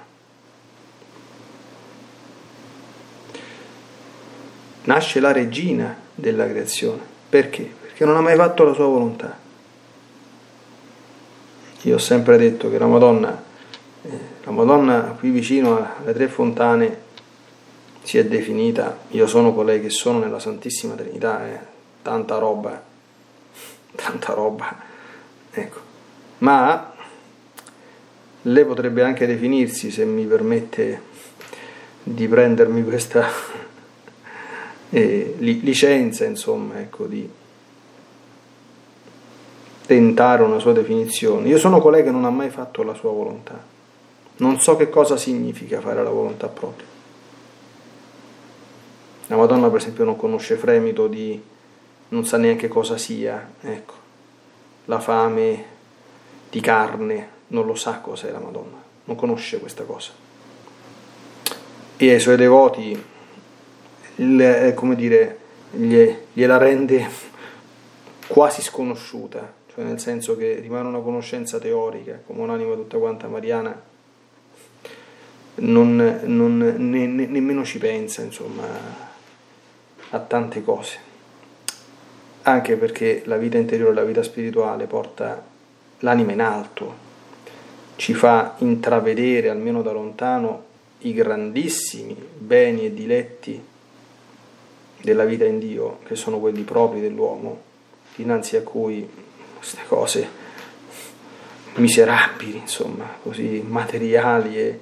Nasce 4.83 5.20
la 5.20 5.33
regina 5.33 5.99
della 6.20 6.46
creazione. 6.48 7.00
Perché? 7.28 7.68
Perché 7.80 8.04
non 8.04 8.16
ha 8.16 8.20
mai 8.20 8.37
fatto 8.37 8.64
la 8.64 8.74
sua 8.74 8.87
volontà. 8.87 9.38
Io 11.83 11.94
ho 11.94 11.98
sempre 11.98 12.37
detto 12.37 12.70
che 12.70 12.78
la 12.78 12.87
Madonna, 12.87 13.42
eh, 14.02 14.18
la 14.44 14.50
Madonna 14.50 15.16
qui 15.18 15.30
vicino 15.30 15.87
alle 15.98 16.12
tre 16.12 16.28
fontane 16.28 17.09
si 18.02 18.18
è 18.18 18.24
definita, 18.26 18.98
io 19.09 19.26
sono 19.26 19.54
colei 19.54 19.80
che 19.80 19.88
sono 19.88 20.18
nella 20.18 20.38
Santissima 20.38 20.94
Trinità, 20.94 21.46
eh, 21.46 21.59
tanta 22.02 22.37
roba, 22.37 22.83
tanta 23.96 24.35
roba, 24.35 24.76
ecco. 25.50 25.88
Ma 26.38 26.92
lei 28.42 28.64
potrebbe 28.64 29.02
anche 29.02 29.26
definirsi, 29.26 29.90
se 29.90 30.04
mi 30.04 30.24
permette 30.24 31.02
di 32.02 32.26
prendermi 32.26 32.83
questa 32.85 33.26
eh, 34.90 35.37
licenza, 35.38 36.24
insomma, 36.24 36.81
ecco, 36.81 37.07
di 37.07 37.29
tentare 39.87 40.42
una 40.42 40.59
sua 40.59 40.72
definizione. 40.72 41.48
Io 41.48 41.59
sono 41.59 41.81
colei 41.81 42.03
che 42.03 42.11
non 42.11 42.24
ha 42.24 42.31
mai 42.31 42.50
fatto 42.50 42.83
la 42.83 42.94
sua 42.94 43.11
volontà. 43.11 43.59
Non 44.37 44.61
so 44.61 44.76
che 44.76 44.88
cosa 44.88 45.16
significa 45.16 45.81
fare 45.81 46.03
la 46.03 46.11
volontà 46.11 46.48
propria. 46.48 46.87
La 49.26 49.37
Madonna, 49.37 49.68
per 49.68 49.79
esempio, 49.79 50.05
non 50.05 50.16
conosce 50.16 50.57
fremito 50.57 51.07
di... 51.07 51.40
non 52.09 52.24
sa 52.24 52.37
neanche 52.37 52.68
cosa 52.68 52.98
sia, 52.98 53.53
ecco. 53.61 53.94
La 54.87 54.98
fame 54.98 55.64
di 56.50 56.61
carne, 56.61 57.29
non 57.48 57.66
lo 57.66 57.74
sa 57.74 57.98
cos'è 57.98 58.31
la 58.31 58.40
Madonna, 58.40 58.83
non 59.05 59.16
conosce 59.16 59.61
questa 59.61 59.85
cosa. 59.85 60.11
E 61.96 62.12
ai 62.12 62.18
suoi 62.18 62.37
devoti 62.37 63.05
le, 64.24 64.68
eh, 64.68 64.74
come 64.74 64.94
dire, 64.94 65.38
gliela 65.72 66.56
rende 66.56 67.06
quasi 68.26 68.62
sconosciuta, 68.62 69.52
cioè 69.72 69.85
nel 69.85 69.98
senso 69.98 70.37
che 70.37 70.54
rimane 70.61 70.88
una 70.88 71.00
conoscenza 71.00 71.59
teorica, 71.59 72.20
come 72.26 72.42
un'anima 72.42 72.74
tutta 72.74 72.98
quanta 72.98 73.28
mariana, 73.28 73.80
non, 75.56 76.20
non 76.24 76.56
ne, 76.59 77.06
ne, 77.06 77.26
nemmeno 77.26 77.64
ci 77.64 77.78
pensa, 77.78 78.22
insomma, 78.22 78.64
a 80.11 80.18
tante 80.18 80.62
cose. 80.62 81.09
anche 82.42 82.76
perché 82.76 83.22
la 83.26 83.37
vita 83.37 83.59
interiore, 83.59 83.94
la 83.94 84.04
vita 84.04 84.22
spirituale 84.22 84.87
porta 84.87 85.44
l'anima 86.00 86.33
in 86.33 86.40
alto, 86.40 87.09
ci 87.96 88.14
fa 88.14 88.54
intravedere 88.59 89.50
almeno 89.50 89.83
da 89.83 89.92
lontano 89.92 90.64
i 91.00 91.12
grandissimi 91.12 92.16
beni 92.38 92.87
e 92.87 92.94
diletti 92.94 93.62
della 95.02 95.24
vita 95.24 95.44
in 95.44 95.58
Dio, 95.58 95.98
che 96.04 96.14
sono 96.14 96.38
quelli 96.38 96.62
propri 96.62 97.00
dell'uomo, 97.00 97.60
dinanzi 98.16 98.56
a 98.56 98.62
cui 98.62 99.08
queste 99.56 99.80
cose 99.86 100.28
miserabili, 101.74 102.58
insomma, 102.58 103.06
così 103.22 103.64
materiali 103.66 104.58
e 104.58 104.80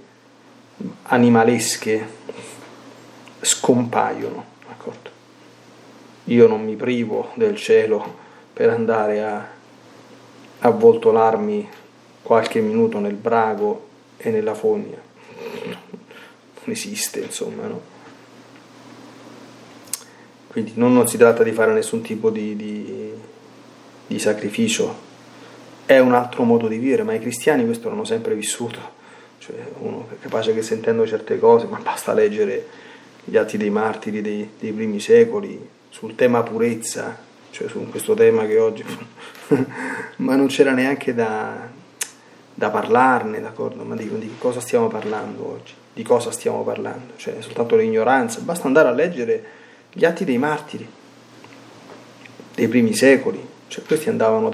animalesche 1.03 2.07
scompaiono. 3.41 4.45
D'accordo? 4.67 5.11
Io 6.25 6.47
non 6.47 6.65
mi 6.65 6.77
privo 6.77 7.31
del 7.35 7.57
cielo 7.57 8.17
per 8.53 8.71
andare 8.71 9.25
a 9.25 9.47
avvoltolarmi 10.61 11.69
qualche 12.23 12.61
minuto 12.61 12.99
nel 12.99 13.15
brago 13.15 13.87
e 14.17 14.31
nella 14.31 14.55
fogna. 14.55 14.99
Non 15.65 16.75
esiste, 16.75 17.21
insomma, 17.21 17.67
no? 17.67 17.97
Quindi 20.49 20.73
non, 20.75 20.93
non, 20.93 21.07
si 21.07 21.17
tratta 21.17 21.43
di 21.43 21.53
fare 21.53 21.73
nessun 21.73 22.01
tipo 22.01 22.31
di, 22.31 22.57
di, 22.57 23.13
di 24.07 24.19
sacrificio, 24.19 25.07
è 25.85 25.99
un 25.99 26.15
altro 26.15 26.43
modo 26.43 26.69
di 26.69 26.79
vivere, 26.79 27.03
ma 27.03 27.13
i 27.13 27.21
cristiani 27.21 27.65
questo 27.65 27.89
l'hanno 27.89 28.05
sempre 28.05 28.35
vissuto. 28.35 28.97
Cioè 29.39 29.57
uno 29.79 30.09
è 30.11 30.21
capace 30.21 30.53
che 30.55 30.63
sentendo 30.63 31.07
certe 31.07 31.39
cose, 31.39 31.67
ma 31.67 31.79
basta 31.79 32.13
leggere 32.13 32.67
gli 33.25 33.37
atti 33.37 33.57
dei 33.57 33.71
martiri 33.71 34.21
dei, 34.21 34.51
dei 34.59 34.73
primi 34.73 35.01
secoli 35.01 35.77
sul 35.89 36.15
tema 36.15 36.43
purezza, 36.43 37.17
cioè 37.51 37.69
su 37.69 37.89
questo 37.89 38.15
tema 38.15 38.47
che 38.47 38.59
oggi, 38.59 38.85
ma 40.17 40.35
non 40.35 40.47
c'era 40.47 40.73
neanche 40.73 41.15
da, 41.15 41.69
da 42.55 42.71
parlarne, 42.71 43.41
d'accordo? 43.41 43.85
Ma 43.85 43.95
di, 43.95 44.09
di, 44.19 44.35
cosa 44.39 44.61
stiamo 44.61 44.89
parlando 44.89 45.47
oggi? 45.47 45.75
Di 45.93 46.03
cosa 46.03 46.31
stiamo 46.31 46.63
parlando? 46.63 47.15
Cioè 47.17 47.37
soltanto 47.41 47.77
l'ignoranza, 47.77 48.41
basta 48.41 48.67
andare 48.67 48.89
a 48.89 48.93
leggere 48.93 49.45
gli 49.93 50.05
atti 50.05 50.25
dei 50.25 50.39
martiri 50.39 50.97
dei 52.59 52.67
primi 52.67 52.93
secoli, 52.93 53.47
cioè 53.69 53.85
questi 53.85 54.09
andavano, 54.09 54.51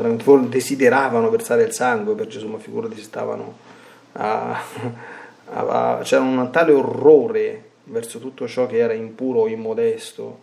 desideravano 0.46 1.30
versare 1.30 1.62
il 1.62 1.72
sangue 1.72 2.14
per 2.14 2.26
Gesù, 2.26 2.48
ma 2.48 2.58
figurati 2.58 2.96
se 2.96 3.02
stavano 3.04 3.56
a, 4.12 4.60
a, 5.52 5.96
a, 5.96 6.00
c'era 6.02 6.20
un 6.20 6.50
tale 6.50 6.72
orrore 6.72 7.70
verso 7.84 8.18
tutto 8.18 8.46
ciò 8.46 8.66
che 8.66 8.76
era 8.76 8.92
impuro 8.92 9.40
o 9.40 9.48
immodesto. 9.48 10.38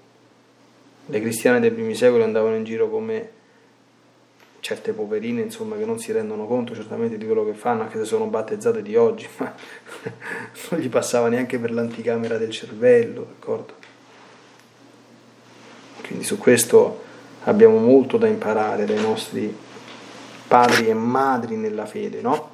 Le 1.06 1.20
cristiane 1.20 1.60
dei 1.60 1.70
primi 1.70 1.94
secoli 1.94 2.24
andavano 2.24 2.56
in 2.56 2.64
giro 2.64 2.90
come 2.90 3.30
certe 4.60 4.92
poverine, 4.94 5.42
insomma, 5.42 5.76
che 5.76 5.86
non 5.86 6.00
si 6.00 6.12
rendono 6.12 6.46
conto 6.48 6.74
certamente 6.74 7.18
di 7.18 7.26
quello 7.26 7.46
che 7.46 7.54
fanno, 7.54 7.84
anche 7.84 8.00
se 8.00 8.06
sono 8.06 8.26
battezzate 8.26 8.82
di 8.82 8.96
oggi, 8.96 9.28
ma 9.38 9.54
non 10.70 10.80
gli 10.80 10.90
passava 10.90 11.28
neanche 11.28 11.60
per 11.60 11.72
l'anticamera 11.72 12.38
del 12.38 12.50
cervello, 12.50 13.28
d'accordo? 13.30 13.81
Quindi 16.12 16.28
su 16.28 16.38
questo 16.38 17.04
abbiamo 17.46 17.78
molto 17.78 18.18
da 18.18 18.28
imparare 18.28 18.84
dai 18.84 19.00
nostri 19.00 19.56
padri 20.46 20.90
e 20.90 20.94
madri 20.94 21.56
nella 21.56 21.86
fede, 21.86 22.20
no? 22.20 22.50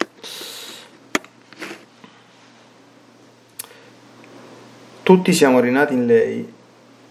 Tutti 5.01 5.33
siamo 5.33 5.59
rinati 5.59 5.93
in 5.95 6.05
lei 6.05 6.53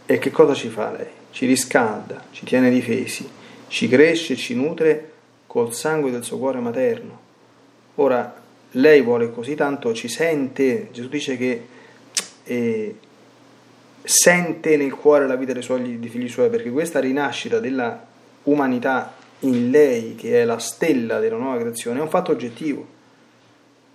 e 0.07 0.19
che 0.19 0.31
cosa 0.31 0.55
ci 0.55 0.69
fa 0.69 0.93
lei? 0.93 1.09
Ci 1.33 1.47
riscalda, 1.47 2.27
ci 2.31 2.45
tiene 2.45 2.71
difesi, 2.71 3.29
ci 3.67 3.89
cresce, 3.89 4.37
ci 4.37 4.55
nutre 4.55 5.13
col 5.49 5.75
sangue 5.75 6.13
del 6.13 6.23
suo 6.23 6.39
cuore 6.39 6.61
materno. 6.61 7.19
Ora, 7.97 8.41
lei 8.71 9.03
vuole 9.03 9.33
così 9.33 9.57
tanto, 9.57 9.93
ci 9.95 10.07
sente, 10.07 10.91
Gesù 10.93 11.09
dice 11.09 11.37
che 11.37 11.67
eh, 12.45 12.97
sente 14.07 14.77
nel 14.77 14.95
cuore 14.95 15.27
la 15.27 15.35
vita 15.35 15.53
dei, 15.53 15.63
suoi, 15.63 15.99
dei 15.99 16.09
figli 16.09 16.29
suoi, 16.29 16.49
perché 16.49 16.71
questa 16.71 17.01
rinascita 17.01 17.59
della 17.59 18.07
umanità 18.45 19.15
in 19.41 19.71
lei, 19.71 20.15
che 20.15 20.43
è 20.43 20.45
la 20.45 20.59
stella 20.59 21.19
della 21.19 21.37
nuova 21.37 21.59
creazione, 21.59 21.99
è 21.99 22.03
un 22.03 22.09
fatto 22.09 22.31
oggettivo. 22.31 22.87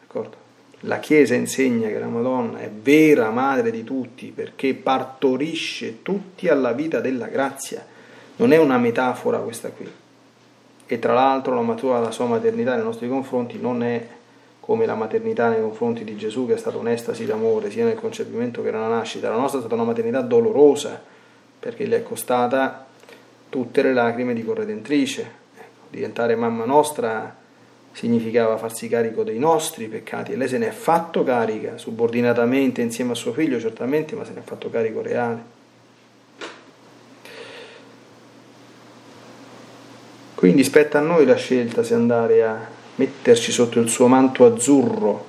D'accordo? 0.01 0.37
La 0.81 0.99
Chiesa 0.99 1.35
insegna 1.35 1.87
che 1.87 1.97
la 1.99 2.07
Madonna 2.07 2.59
è 2.59 2.69
vera 2.69 3.29
madre 3.29 3.71
di 3.71 3.83
tutti 3.83 4.33
perché 4.35 4.73
partorisce 4.73 6.01
tutti 6.01 6.47
alla 6.47 6.73
vita 6.73 6.99
della 6.99 7.27
grazia. 7.27 7.85
Non 8.37 8.51
è 8.51 8.57
una 8.57 8.77
metafora 8.77 9.37
questa 9.37 9.69
qui. 9.69 9.89
E 10.87 10.99
tra 10.99 11.13
l'altro 11.13 11.53
la, 11.53 11.61
matura, 11.61 11.99
la 11.99 12.11
sua 12.11 12.25
maternità 12.25 12.75
nei 12.75 12.83
nostri 12.83 13.07
confronti 13.07 13.59
non 13.59 13.83
è 13.83 14.05
come 14.61 14.85
la 14.85 14.95
maternità 14.95 15.49
nei 15.49 15.59
confronti 15.59 16.03
di 16.03 16.15
Gesù 16.15 16.45
che 16.45 16.53
è 16.53 16.57
stata 16.57 16.77
un'estasi 16.77 17.25
d'amore 17.25 17.71
sia 17.71 17.83
nel 17.83 17.95
concepimento 17.95 18.61
che 18.61 18.71
nella 18.71 18.87
nascita. 18.87 19.29
La 19.29 19.35
nostra 19.35 19.57
è 19.57 19.61
stata 19.61 19.75
una 19.75 19.83
maternità 19.83 20.21
dolorosa 20.21 21.01
perché 21.59 21.87
gli 21.87 21.93
è 21.93 22.03
costata 22.03 22.85
tutte 23.49 23.81
le 23.81 23.91
lacrime 23.91 24.33
di 24.33 24.45
corredentrice. 24.45 25.21
Ecco, 25.57 25.87
diventare 25.89 26.35
mamma 26.35 26.63
nostra 26.63 27.35
significava 27.91 28.57
farsi 28.57 28.87
carico 28.87 29.23
dei 29.23 29.37
nostri 29.37 29.87
peccati 29.87 30.31
e 30.31 30.37
lei 30.37 30.47
se 30.47 30.57
ne 30.57 30.69
è 30.69 30.71
fatto 30.71 31.23
carica 31.23 31.77
subordinatamente 31.77 32.81
insieme 32.81 33.11
a 33.11 33.15
suo 33.15 33.33
figlio 33.33 33.59
certamente 33.59 34.15
ma 34.15 34.23
se 34.23 34.31
ne 34.31 34.39
è 34.39 34.43
fatto 34.43 34.69
carico 34.69 35.01
reale 35.01 35.43
quindi 40.35 40.63
spetta 40.63 40.99
a 40.99 41.01
noi 41.01 41.25
la 41.25 41.35
scelta 41.35 41.83
se 41.83 41.93
andare 41.93 42.43
a 42.43 42.79
metterci 43.01 43.51
sotto 43.51 43.79
il 43.79 43.89
suo 43.89 44.05
manto 44.05 44.45
azzurro 44.45 45.25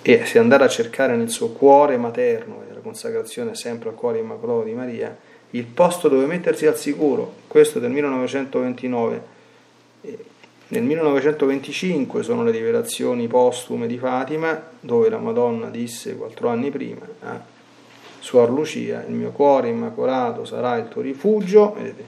e 0.00 0.24
se 0.24 0.38
andare 0.38 0.64
a 0.64 0.68
cercare 0.68 1.16
nel 1.16 1.28
suo 1.28 1.48
cuore 1.48 1.98
materno 1.98 2.62
e 2.68 2.72
la 2.72 2.80
consacrazione 2.80 3.54
sempre 3.54 3.90
al 3.90 3.94
cuore 3.94 4.20
immacolato 4.20 4.64
di 4.64 4.72
Maria 4.72 5.14
il 5.50 5.64
posto 5.66 6.08
dove 6.08 6.26
mettersi 6.26 6.66
al 6.66 6.76
sicuro. 6.76 7.34
Questo 7.46 7.78
del 7.78 7.90
1929 7.90 9.32
nel 10.66 10.82
1925 10.82 12.22
sono 12.22 12.42
le 12.42 12.50
rivelazioni 12.50 13.28
postume 13.28 13.86
di 13.86 13.98
Fatima, 13.98 14.60
dove 14.80 15.10
la 15.10 15.18
Madonna 15.18 15.68
disse 15.68 16.16
quattro 16.16 16.48
anni 16.48 16.70
prima 16.70 17.06
a 17.20 17.40
Suor 18.18 18.50
Lucia, 18.50 19.04
il 19.06 19.14
mio 19.14 19.30
cuore 19.30 19.68
immacolato 19.68 20.46
sarà 20.46 20.76
il 20.76 20.88
tuo 20.88 21.02
rifugio, 21.02 21.74
vedete, 21.74 22.04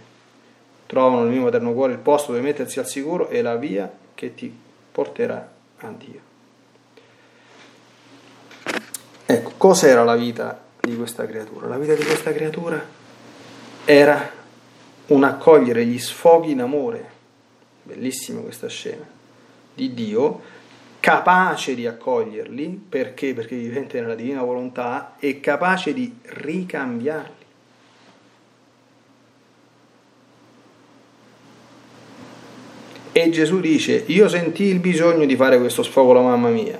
trovano 0.86 1.22
nel 1.22 1.32
mio 1.32 1.42
materno 1.42 1.74
cuore 1.74 1.92
il 1.92 1.98
posto 1.98 2.32
dove 2.32 2.42
mettersi 2.42 2.78
al 2.78 2.86
sicuro 2.86 3.28
e 3.28 3.42
la 3.42 3.56
via 3.56 3.90
che 4.16 4.34
ti 4.34 4.52
porterà 4.90 5.52
a 5.78 5.92
Dio. 5.96 6.20
Ecco, 9.26 9.52
cos'era 9.56 10.02
la 10.02 10.16
vita 10.16 10.60
di 10.80 10.96
questa 10.96 11.24
creatura? 11.26 11.68
La 11.68 11.78
vita 11.78 11.94
di 11.94 12.04
questa 12.04 12.32
creatura 12.32 12.84
era 13.84 14.32
un 15.06 15.22
accogliere 15.22 15.86
gli 15.86 15.98
sfoghi 16.00 16.50
in 16.50 16.60
amore 16.60 17.14
bellissima 17.86 18.40
questa 18.40 18.68
scena, 18.68 19.06
di 19.72 19.94
Dio, 19.94 20.42
capace 20.98 21.74
di 21.74 21.86
accoglierli, 21.86 22.86
perché? 22.88 23.32
Perché 23.32 23.54
vivente 23.54 24.00
nella 24.00 24.16
divina 24.16 24.42
volontà, 24.42 25.14
e 25.18 25.38
capace 25.40 25.94
di 25.94 26.12
ricambiarli. 26.22 27.35
E 33.18 33.30
Gesù 33.30 33.60
dice, 33.60 34.02
io 34.08 34.28
sentii 34.28 34.68
il 34.68 34.78
bisogno 34.78 35.24
di 35.24 35.36
fare 35.36 35.58
questo 35.58 35.82
sfogo 35.82 36.10
alla 36.10 36.20
mamma 36.20 36.50
mia. 36.50 36.78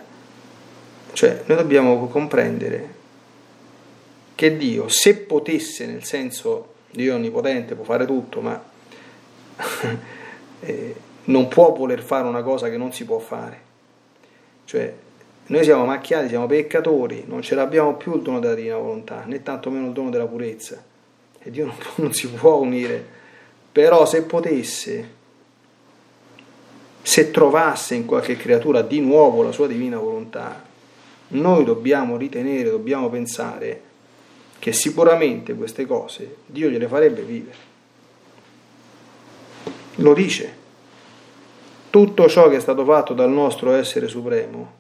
Cioè, 1.14 1.44
noi 1.46 1.56
dobbiamo 1.56 2.08
comprendere 2.08 2.94
che 4.34 4.54
Dio, 4.58 4.86
se 4.88 5.16
potesse, 5.16 5.86
nel 5.86 6.04
senso 6.04 6.74
Dio 6.90 7.12
è 7.12 7.14
onnipotente, 7.14 7.74
può 7.74 7.84
fare 7.84 8.04
tutto, 8.04 8.42
ma 8.42 8.62
eh, 10.60 10.94
non 11.24 11.48
può 11.48 11.72
voler 11.72 12.02
fare 12.02 12.28
una 12.28 12.42
cosa 12.42 12.68
che 12.68 12.76
non 12.76 12.92
si 12.92 13.06
può 13.06 13.18
fare. 13.18 13.60
Cioè, 14.66 14.92
noi 15.46 15.64
siamo 15.64 15.86
macchiati, 15.86 16.28
siamo 16.28 16.44
peccatori, 16.44 17.24
non 17.26 17.40
ce 17.40 17.54
l'abbiamo 17.54 17.94
più 17.94 18.14
il 18.14 18.20
dono 18.20 18.40
della 18.40 18.54
divina 18.54 18.76
volontà, 18.76 19.22
né 19.24 19.42
tantomeno 19.42 19.86
il 19.86 19.92
dono 19.92 20.10
della 20.10 20.26
purezza. 20.26 20.84
E 21.38 21.50
Dio 21.50 21.64
non, 21.64 21.76
non 21.96 22.12
si 22.12 22.28
può 22.28 22.56
unire. 22.56 23.02
Però 23.72 24.04
se 24.04 24.20
potesse, 24.24 25.24
se 27.06 27.30
trovasse 27.30 27.94
in 27.94 28.04
qualche 28.04 28.36
creatura 28.36 28.82
di 28.82 28.98
nuovo 28.98 29.44
la 29.44 29.52
sua 29.52 29.68
divina 29.68 29.96
volontà, 29.96 30.60
noi 31.28 31.62
dobbiamo 31.62 32.16
ritenere, 32.16 32.68
dobbiamo 32.68 33.08
pensare 33.08 33.80
che 34.58 34.72
sicuramente 34.72 35.54
queste 35.54 35.86
cose 35.86 36.38
Dio 36.46 36.68
gliele 36.68 36.88
farebbe 36.88 37.22
vivere. 37.22 37.56
Lo 39.96 40.14
dice. 40.14 40.64
Tutto 41.90 42.28
ciò 42.28 42.48
che 42.48 42.56
è 42.56 42.60
stato 42.60 42.84
fatto 42.84 43.14
dal 43.14 43.30
nostro 43.30 43.70
essere 43.70 44.08
supremo 44.08 44.72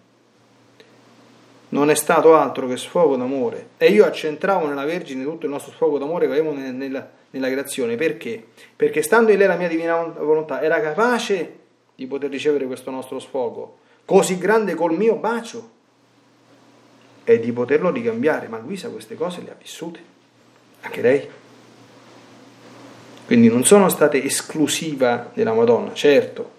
non 1.68 1.90
è 1.90 1.94
stato 1.94 2.34
altro 2.34 2.66
che 2.66 2.76
sfogo 2.76 3.14
d'amore. 3.14 3.68
E 3.76 3.90
io 3.90 4.04
accentravo 4.04 4.66
nella 4.66 4.84
Vergine 4.84 5.22
tutto 5.22 5.46
il 5.46 5.52
nostro 5.52 5.70
sfogo 5.70 5.96
d'amore 5.96 6.26
che 6.26 6.32
avevo 6.32 6.52
nella, 6.52 7.08
nella 7.30 7.48
creazione. 7.48 7.94
Perché? 7.94 8.44
Perché 8.74 9.00
stando 9.02 9.30
in 9.30 9.38
lei 9.38 9.46
la 9.46 9.54
mia 9.54 9.68
divina 9.68 9.96
volontà 10.02 10.60
era 10.60 10.80
capace 10.80 11.65
di 11.96 12.06
poter 12.06 12.30
ricevere 12.30 12.66
questo 12.66 12.90
nostro 12.90 13.18
sfogo, 13.18 13.78
così 14.04 14.38
grande 14.38 14.74
col 14.74 14.96
mio 14.96 15.16
bacio, 15.16 15.74
e 17.24 17.40
di 17.40 17.50
poterlo 17.50 17.90
ricambiare. 17.90 18.46
Ma 18.46 18.58
Luisa 18.58 18.88
queste 18.88 19.16
cose 19.16 19.42
le 19.42 19.50
ha 19.50 19.56
vissute, 19.58 20.00
anche 20.82 21.00
lei. 21.00 21.28
Quindi 23.26 23.48
non 23.48 23.64
sono 23.64 23.88
state 23.88 24.22
esclusiva 24.22 25.30
della 25.34 25.52
Madonna, 25.52 25.92
certo, 25.94 26.50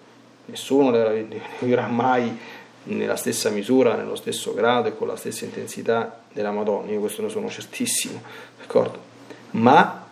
nessuno 0.46 0.90
le 0.90 1.26
vivrà 1.60 1.86
mai 1.86 2.38
nella 2.84 3.16
stessa 3.16 3.48
misura, 3.48 3.94
nello 3.94 4.16
stesso 4.16 4.52
grado 4.52 4.88
e 4.88 4.96
con 4.96 5.06
la 5.06 5.16
stessa 5.16 5.44
intensità 5.44 6.20
della 6.30 6.50
Madonna, 6.50 6.90
io 6.90 7.00
questo 7.00 7.22
ne 7.22 7.30
sono 7.30 7.48
certissimo, 7.48 8.20
d'accordo? 8.58 9.06
Ma 9.52 10.06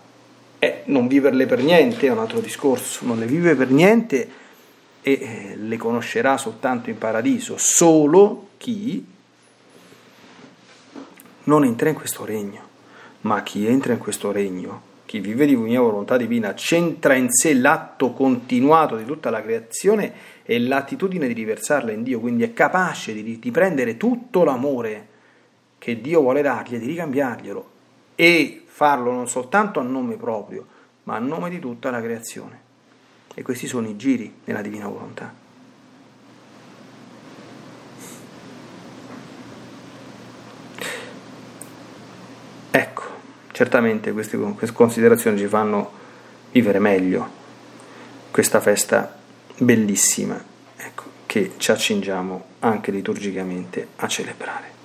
eh, 0.58 0.82
non 0.86 1.06
viverle 1.08 1.44
per 1.44 1.62
niente 1.62 2.06
è 2.06 2.10
un 2.10 2.18
altro 2.18 2.40
discorso, 2.40 3.04
non 3.04 3.18
le 3.18 3.26
vive 3.26 3.54
per 3.54 3.70
niente 3.70 4.44
e 5.06 5.12
eh, 5.12 5.56
le 5.56 5.76
conoscerà 5.76 6.36
soltanto 6.36 6.90
in 6.90 6.98
paradiso, 6.98 7.54
solo 7.58 8.48
chi 8.56 9.06
non 11.44 11.62
entra 11.62 11.90
in 11.90 11.94
questo 11.94 12.24
regno, 12.24 12.60
ma 13.20 13.44
chi 13.44 13.68
entra 13.68 13.92
in 13.92 14.00
questo 14.00 14.32
regno 14.32 14.82
chi 15.04 15.20
vive 15.20 15.46
di 15.46 15.54
mia 15.54 15.80
volontà 15.80 16.16
divina 16.16 16.56
centra 16.56 17.14
in 17.14 17.30
sé 17.30 17.54
l'atto 17.54 18.10
continuato 18.10 18.96
di 18.96 19.04
tutta 19.04 19.30
la 19.30 19.40
creazione 19.40 20.12
e 20.42 20.58
l'attitudine 20.58 21.28
di 21.28 21.34
riversarla 21.34 21.92
in 21.92 22.02
Dio, 22.02 22.18
quindi 22.18 22.42
è 22.42 22.52
capace 22.52 23.12
di, 23.12 23.38
di 23.38 23.50
prendere 23.52 23.96
tutto 23.96 24.42
l'amore 24.42 25.06
che 25.78 26.00
Dio 26.00 26.20
vuole 26.20 26.42
dargli 26.42 26.74
e 26.74 26.78
di 26.80 26.86
ricambiarglielo 26.86 27.70
e 28.16 28.64
farlo 28.66 29.12
non 29.12 29.28
soltanto 29.28 29.78
a 29.78 29.84
nome 29.84 30.16
proprio, 30.16 30.66
ma 31.04 31.14
a 31.14 31.20
nome 31.20 31.48
di 31.48 31.60
tutta 31.60 31.92
la 31.92 32.02
creazione. 32.02 32.64
E 33.38 33.42
questi 33.42 33.66
sono 33.66 33.86
i 33.86 33.96
giri 33.96 34.32
nella 34.44 34.62
divina 34.62 34.88
volontà. 34.88 35.30
Ecco, 42.70 43.02
certamente 43.52 44.12
queste 44.12 44.38
considerazioni 44.72 45.36
ci 45.36 45.46
fanno 45.48 45.92
vivere 46.50 46.78
meglio 46.78 47.28
questa 48.30 48.60
festa 48.60 49.14
bellissima 49.58 50.42
ecco, 50.76 51.04
che 51.26 51.52
ci 51.58 51.70
accingiamo 51.70 52.44
anche 52.60 52.90
liturgicamente 52.90 53.88
a 53.96 54.08
celebrare. 54.08 54.75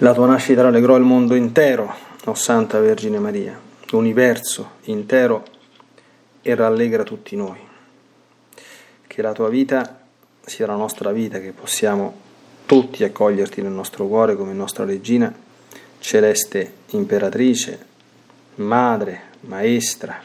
La 0.00 0.12
tua 0.12 0.26
nascita 0.26 0.60
rallegrò 0.60 0.96
il 0.96 1.04
mondo 1.04 1.34
intero, 1.34 1.90
o 2.26 2.34
Santa 2.34 2.78
Vergine 2.80 3.18
Maria, 3.18 3.58
l'universo 3.86 4.72
intero 4.82 5.42
e 6.42 6.54
rallegra 6.54 7.02
tutti 7.02 7.34
noi. 7.34 7.58
Che 9.06 9.22
la 9.22 9.32
tua 9.32 9.48
vita 9.48 10.00
sia 10.44 10.66
la 10.66 10.74
nostra 10.74 11.12
vita, 11.12 11.40
che 11.40 11.52
possiamo 11.52 12.14
tutti 12.66 13.04
accoglierti 13.04 13.62
nel 13.62 13.72
nostro 13.72 14.06
cuore 14.06 14.36
come 14.36 14.52
nostra 14.52 14.84
regina, 14.84 15.34
celeste 15.98 16.74
imperatrice, 16.88 17.86
madre, 18.56 19.22
maestra, 19.40 20.20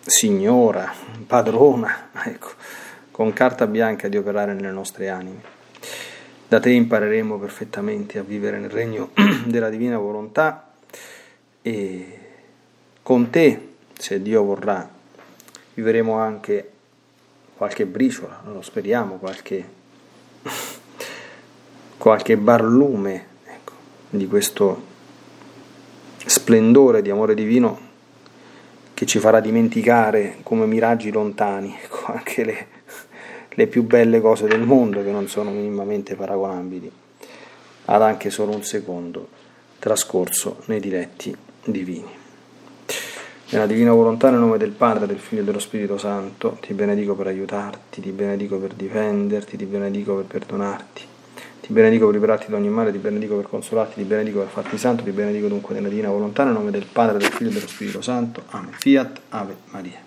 signora, 0.00 0.92
padrona, 1.24 2.10
ecco, 2.24 2.48
con 3.12 3.32
carta 3.32 3.68
bianca 3.68 4.08
di 4.08 4.16
operare 4.16 4.52
nelle 4.52 4.72
nostre 4.72 5.10
anime. 5.10 5.55
Da 6.48 6.60
te 6.60 6.70
impareremo 6.70 7.38
perfettamente 7.38 8.18
a 8.18 8.22
vivere 8.22 8.60
nel 8.60 8.70
regno 8.70 9.10
della 9.46 9.68
divina 9.68 9.98
volontà 9.98 10.74
e 11.60 12.18
con 13.02 13.30
te, 13.30 13.74
se 13.92 14.22
Dio 14.22 14.44
vorrà, 14.44 14.88
vivremo 15.74 16.18
anche 16.18 16.70
qualche 17.56 17.84
briciola, 17.84 18.42
lo 18.44 18.62
speriamo, 18.62 19.16
qualche, 19.16 19.68
qualche 21.98 22.36
barlume 22.36 23.26
ecco, 23.44 23.72
di 24.10 24.28
questo 24.28 24.84
splendore 26.24 27.02
di 27.02 27.10
amore 27.10 27.34
divino 27.34 27.80
che 28.94 29.04
ci 29.04 29.18
farà 29.18 29.40
dimenticare 29.40 30.38
come 30.44 30.66
miraggi 30.66 31.10
lontani 31.10 31.76
ecco, 31.82 32.12
anche 32.12 32.44
le, 32.44 32.66
le 33.58 33.66
più 33.66 33.84
belle 33.84 34.20
cose 34.20 34.46
del 34.46 34.60
mondo 34.60 35.02
che 35.02 35.10
non 35.10 35.28
sono 35.28 35.50
minimamente 35.50 36.14
paragonabili 36.14 36.92
ad 37.86 38.02
anche 38.02 38.28
solo 38.28 38.54
un 38.54 38.62
secondo 38.62 39.28
trascorso 39.78 40.58
nei 40.66 40.78
diletti 40.78 41.34
divini. 41.64 42.24
Nella 43.48 43.66
divina 43.66 43.92
volontà, 43.92 44.28
nel 44.28 44.40
nome 44.40 44.58
del 44.58 44.72
Padre, 44.72 45.06
del 45.06 45.18
Figlio 45.18 45.42
e 45.42 45.44
dello 45.44 45.58
Spirito 45.58 45.96
Santo, 45.96 46.58
ti 46.60 46.74
benedico 46.74 47.14
per 47.14 47.28
aiutarti, 47.28 48.02
ti 48.02 48.10
benedico 48.10 48.58
per 48.58 48.74
difenderti, 48.74 49.56
ti 49.56 49.64
benedico 49.64 50.16
per 50.16 50.24
perdonarti, 50.24 51.02
ti 51.60 51.72
benedico 51.72 52.06
per 52.06 52.14
liberarti 52.14 52.50
da 52.50 52.56
ogni 52.56 52.68
male, 52.68 52.92
ti 52.92 52.98
benedico 52.98 53.36
per 53.36 53.48
consolarti, 53.48 53.94
ti 53.94 54.02
benedico 54.02 54.40
per 54.40 54.48
farti 54.48 54.76
santo, 54.76 55.02
ti 55.02 55.12
benedico 55.12 55.46
dunque 55.46 55.74
nella 55.74 55.88
divina 55.88 56.10
volontà, 56.10 56.44
nel 56.44 56.54
nome 56.54 56.72
del 56.72 56.86
Padre, 56.90 57.18
del 57.18 57.28
Figlio 57.28 57.50
e 57.50 57.52
dello 57.54 57.68
Spirito 57.68 58.02
Santo. 58.02 58.42
Amen. 58.48 58.72
Fiat 58.72 59.20
Ave 59.28 59.56
Maria. 59.70 60.06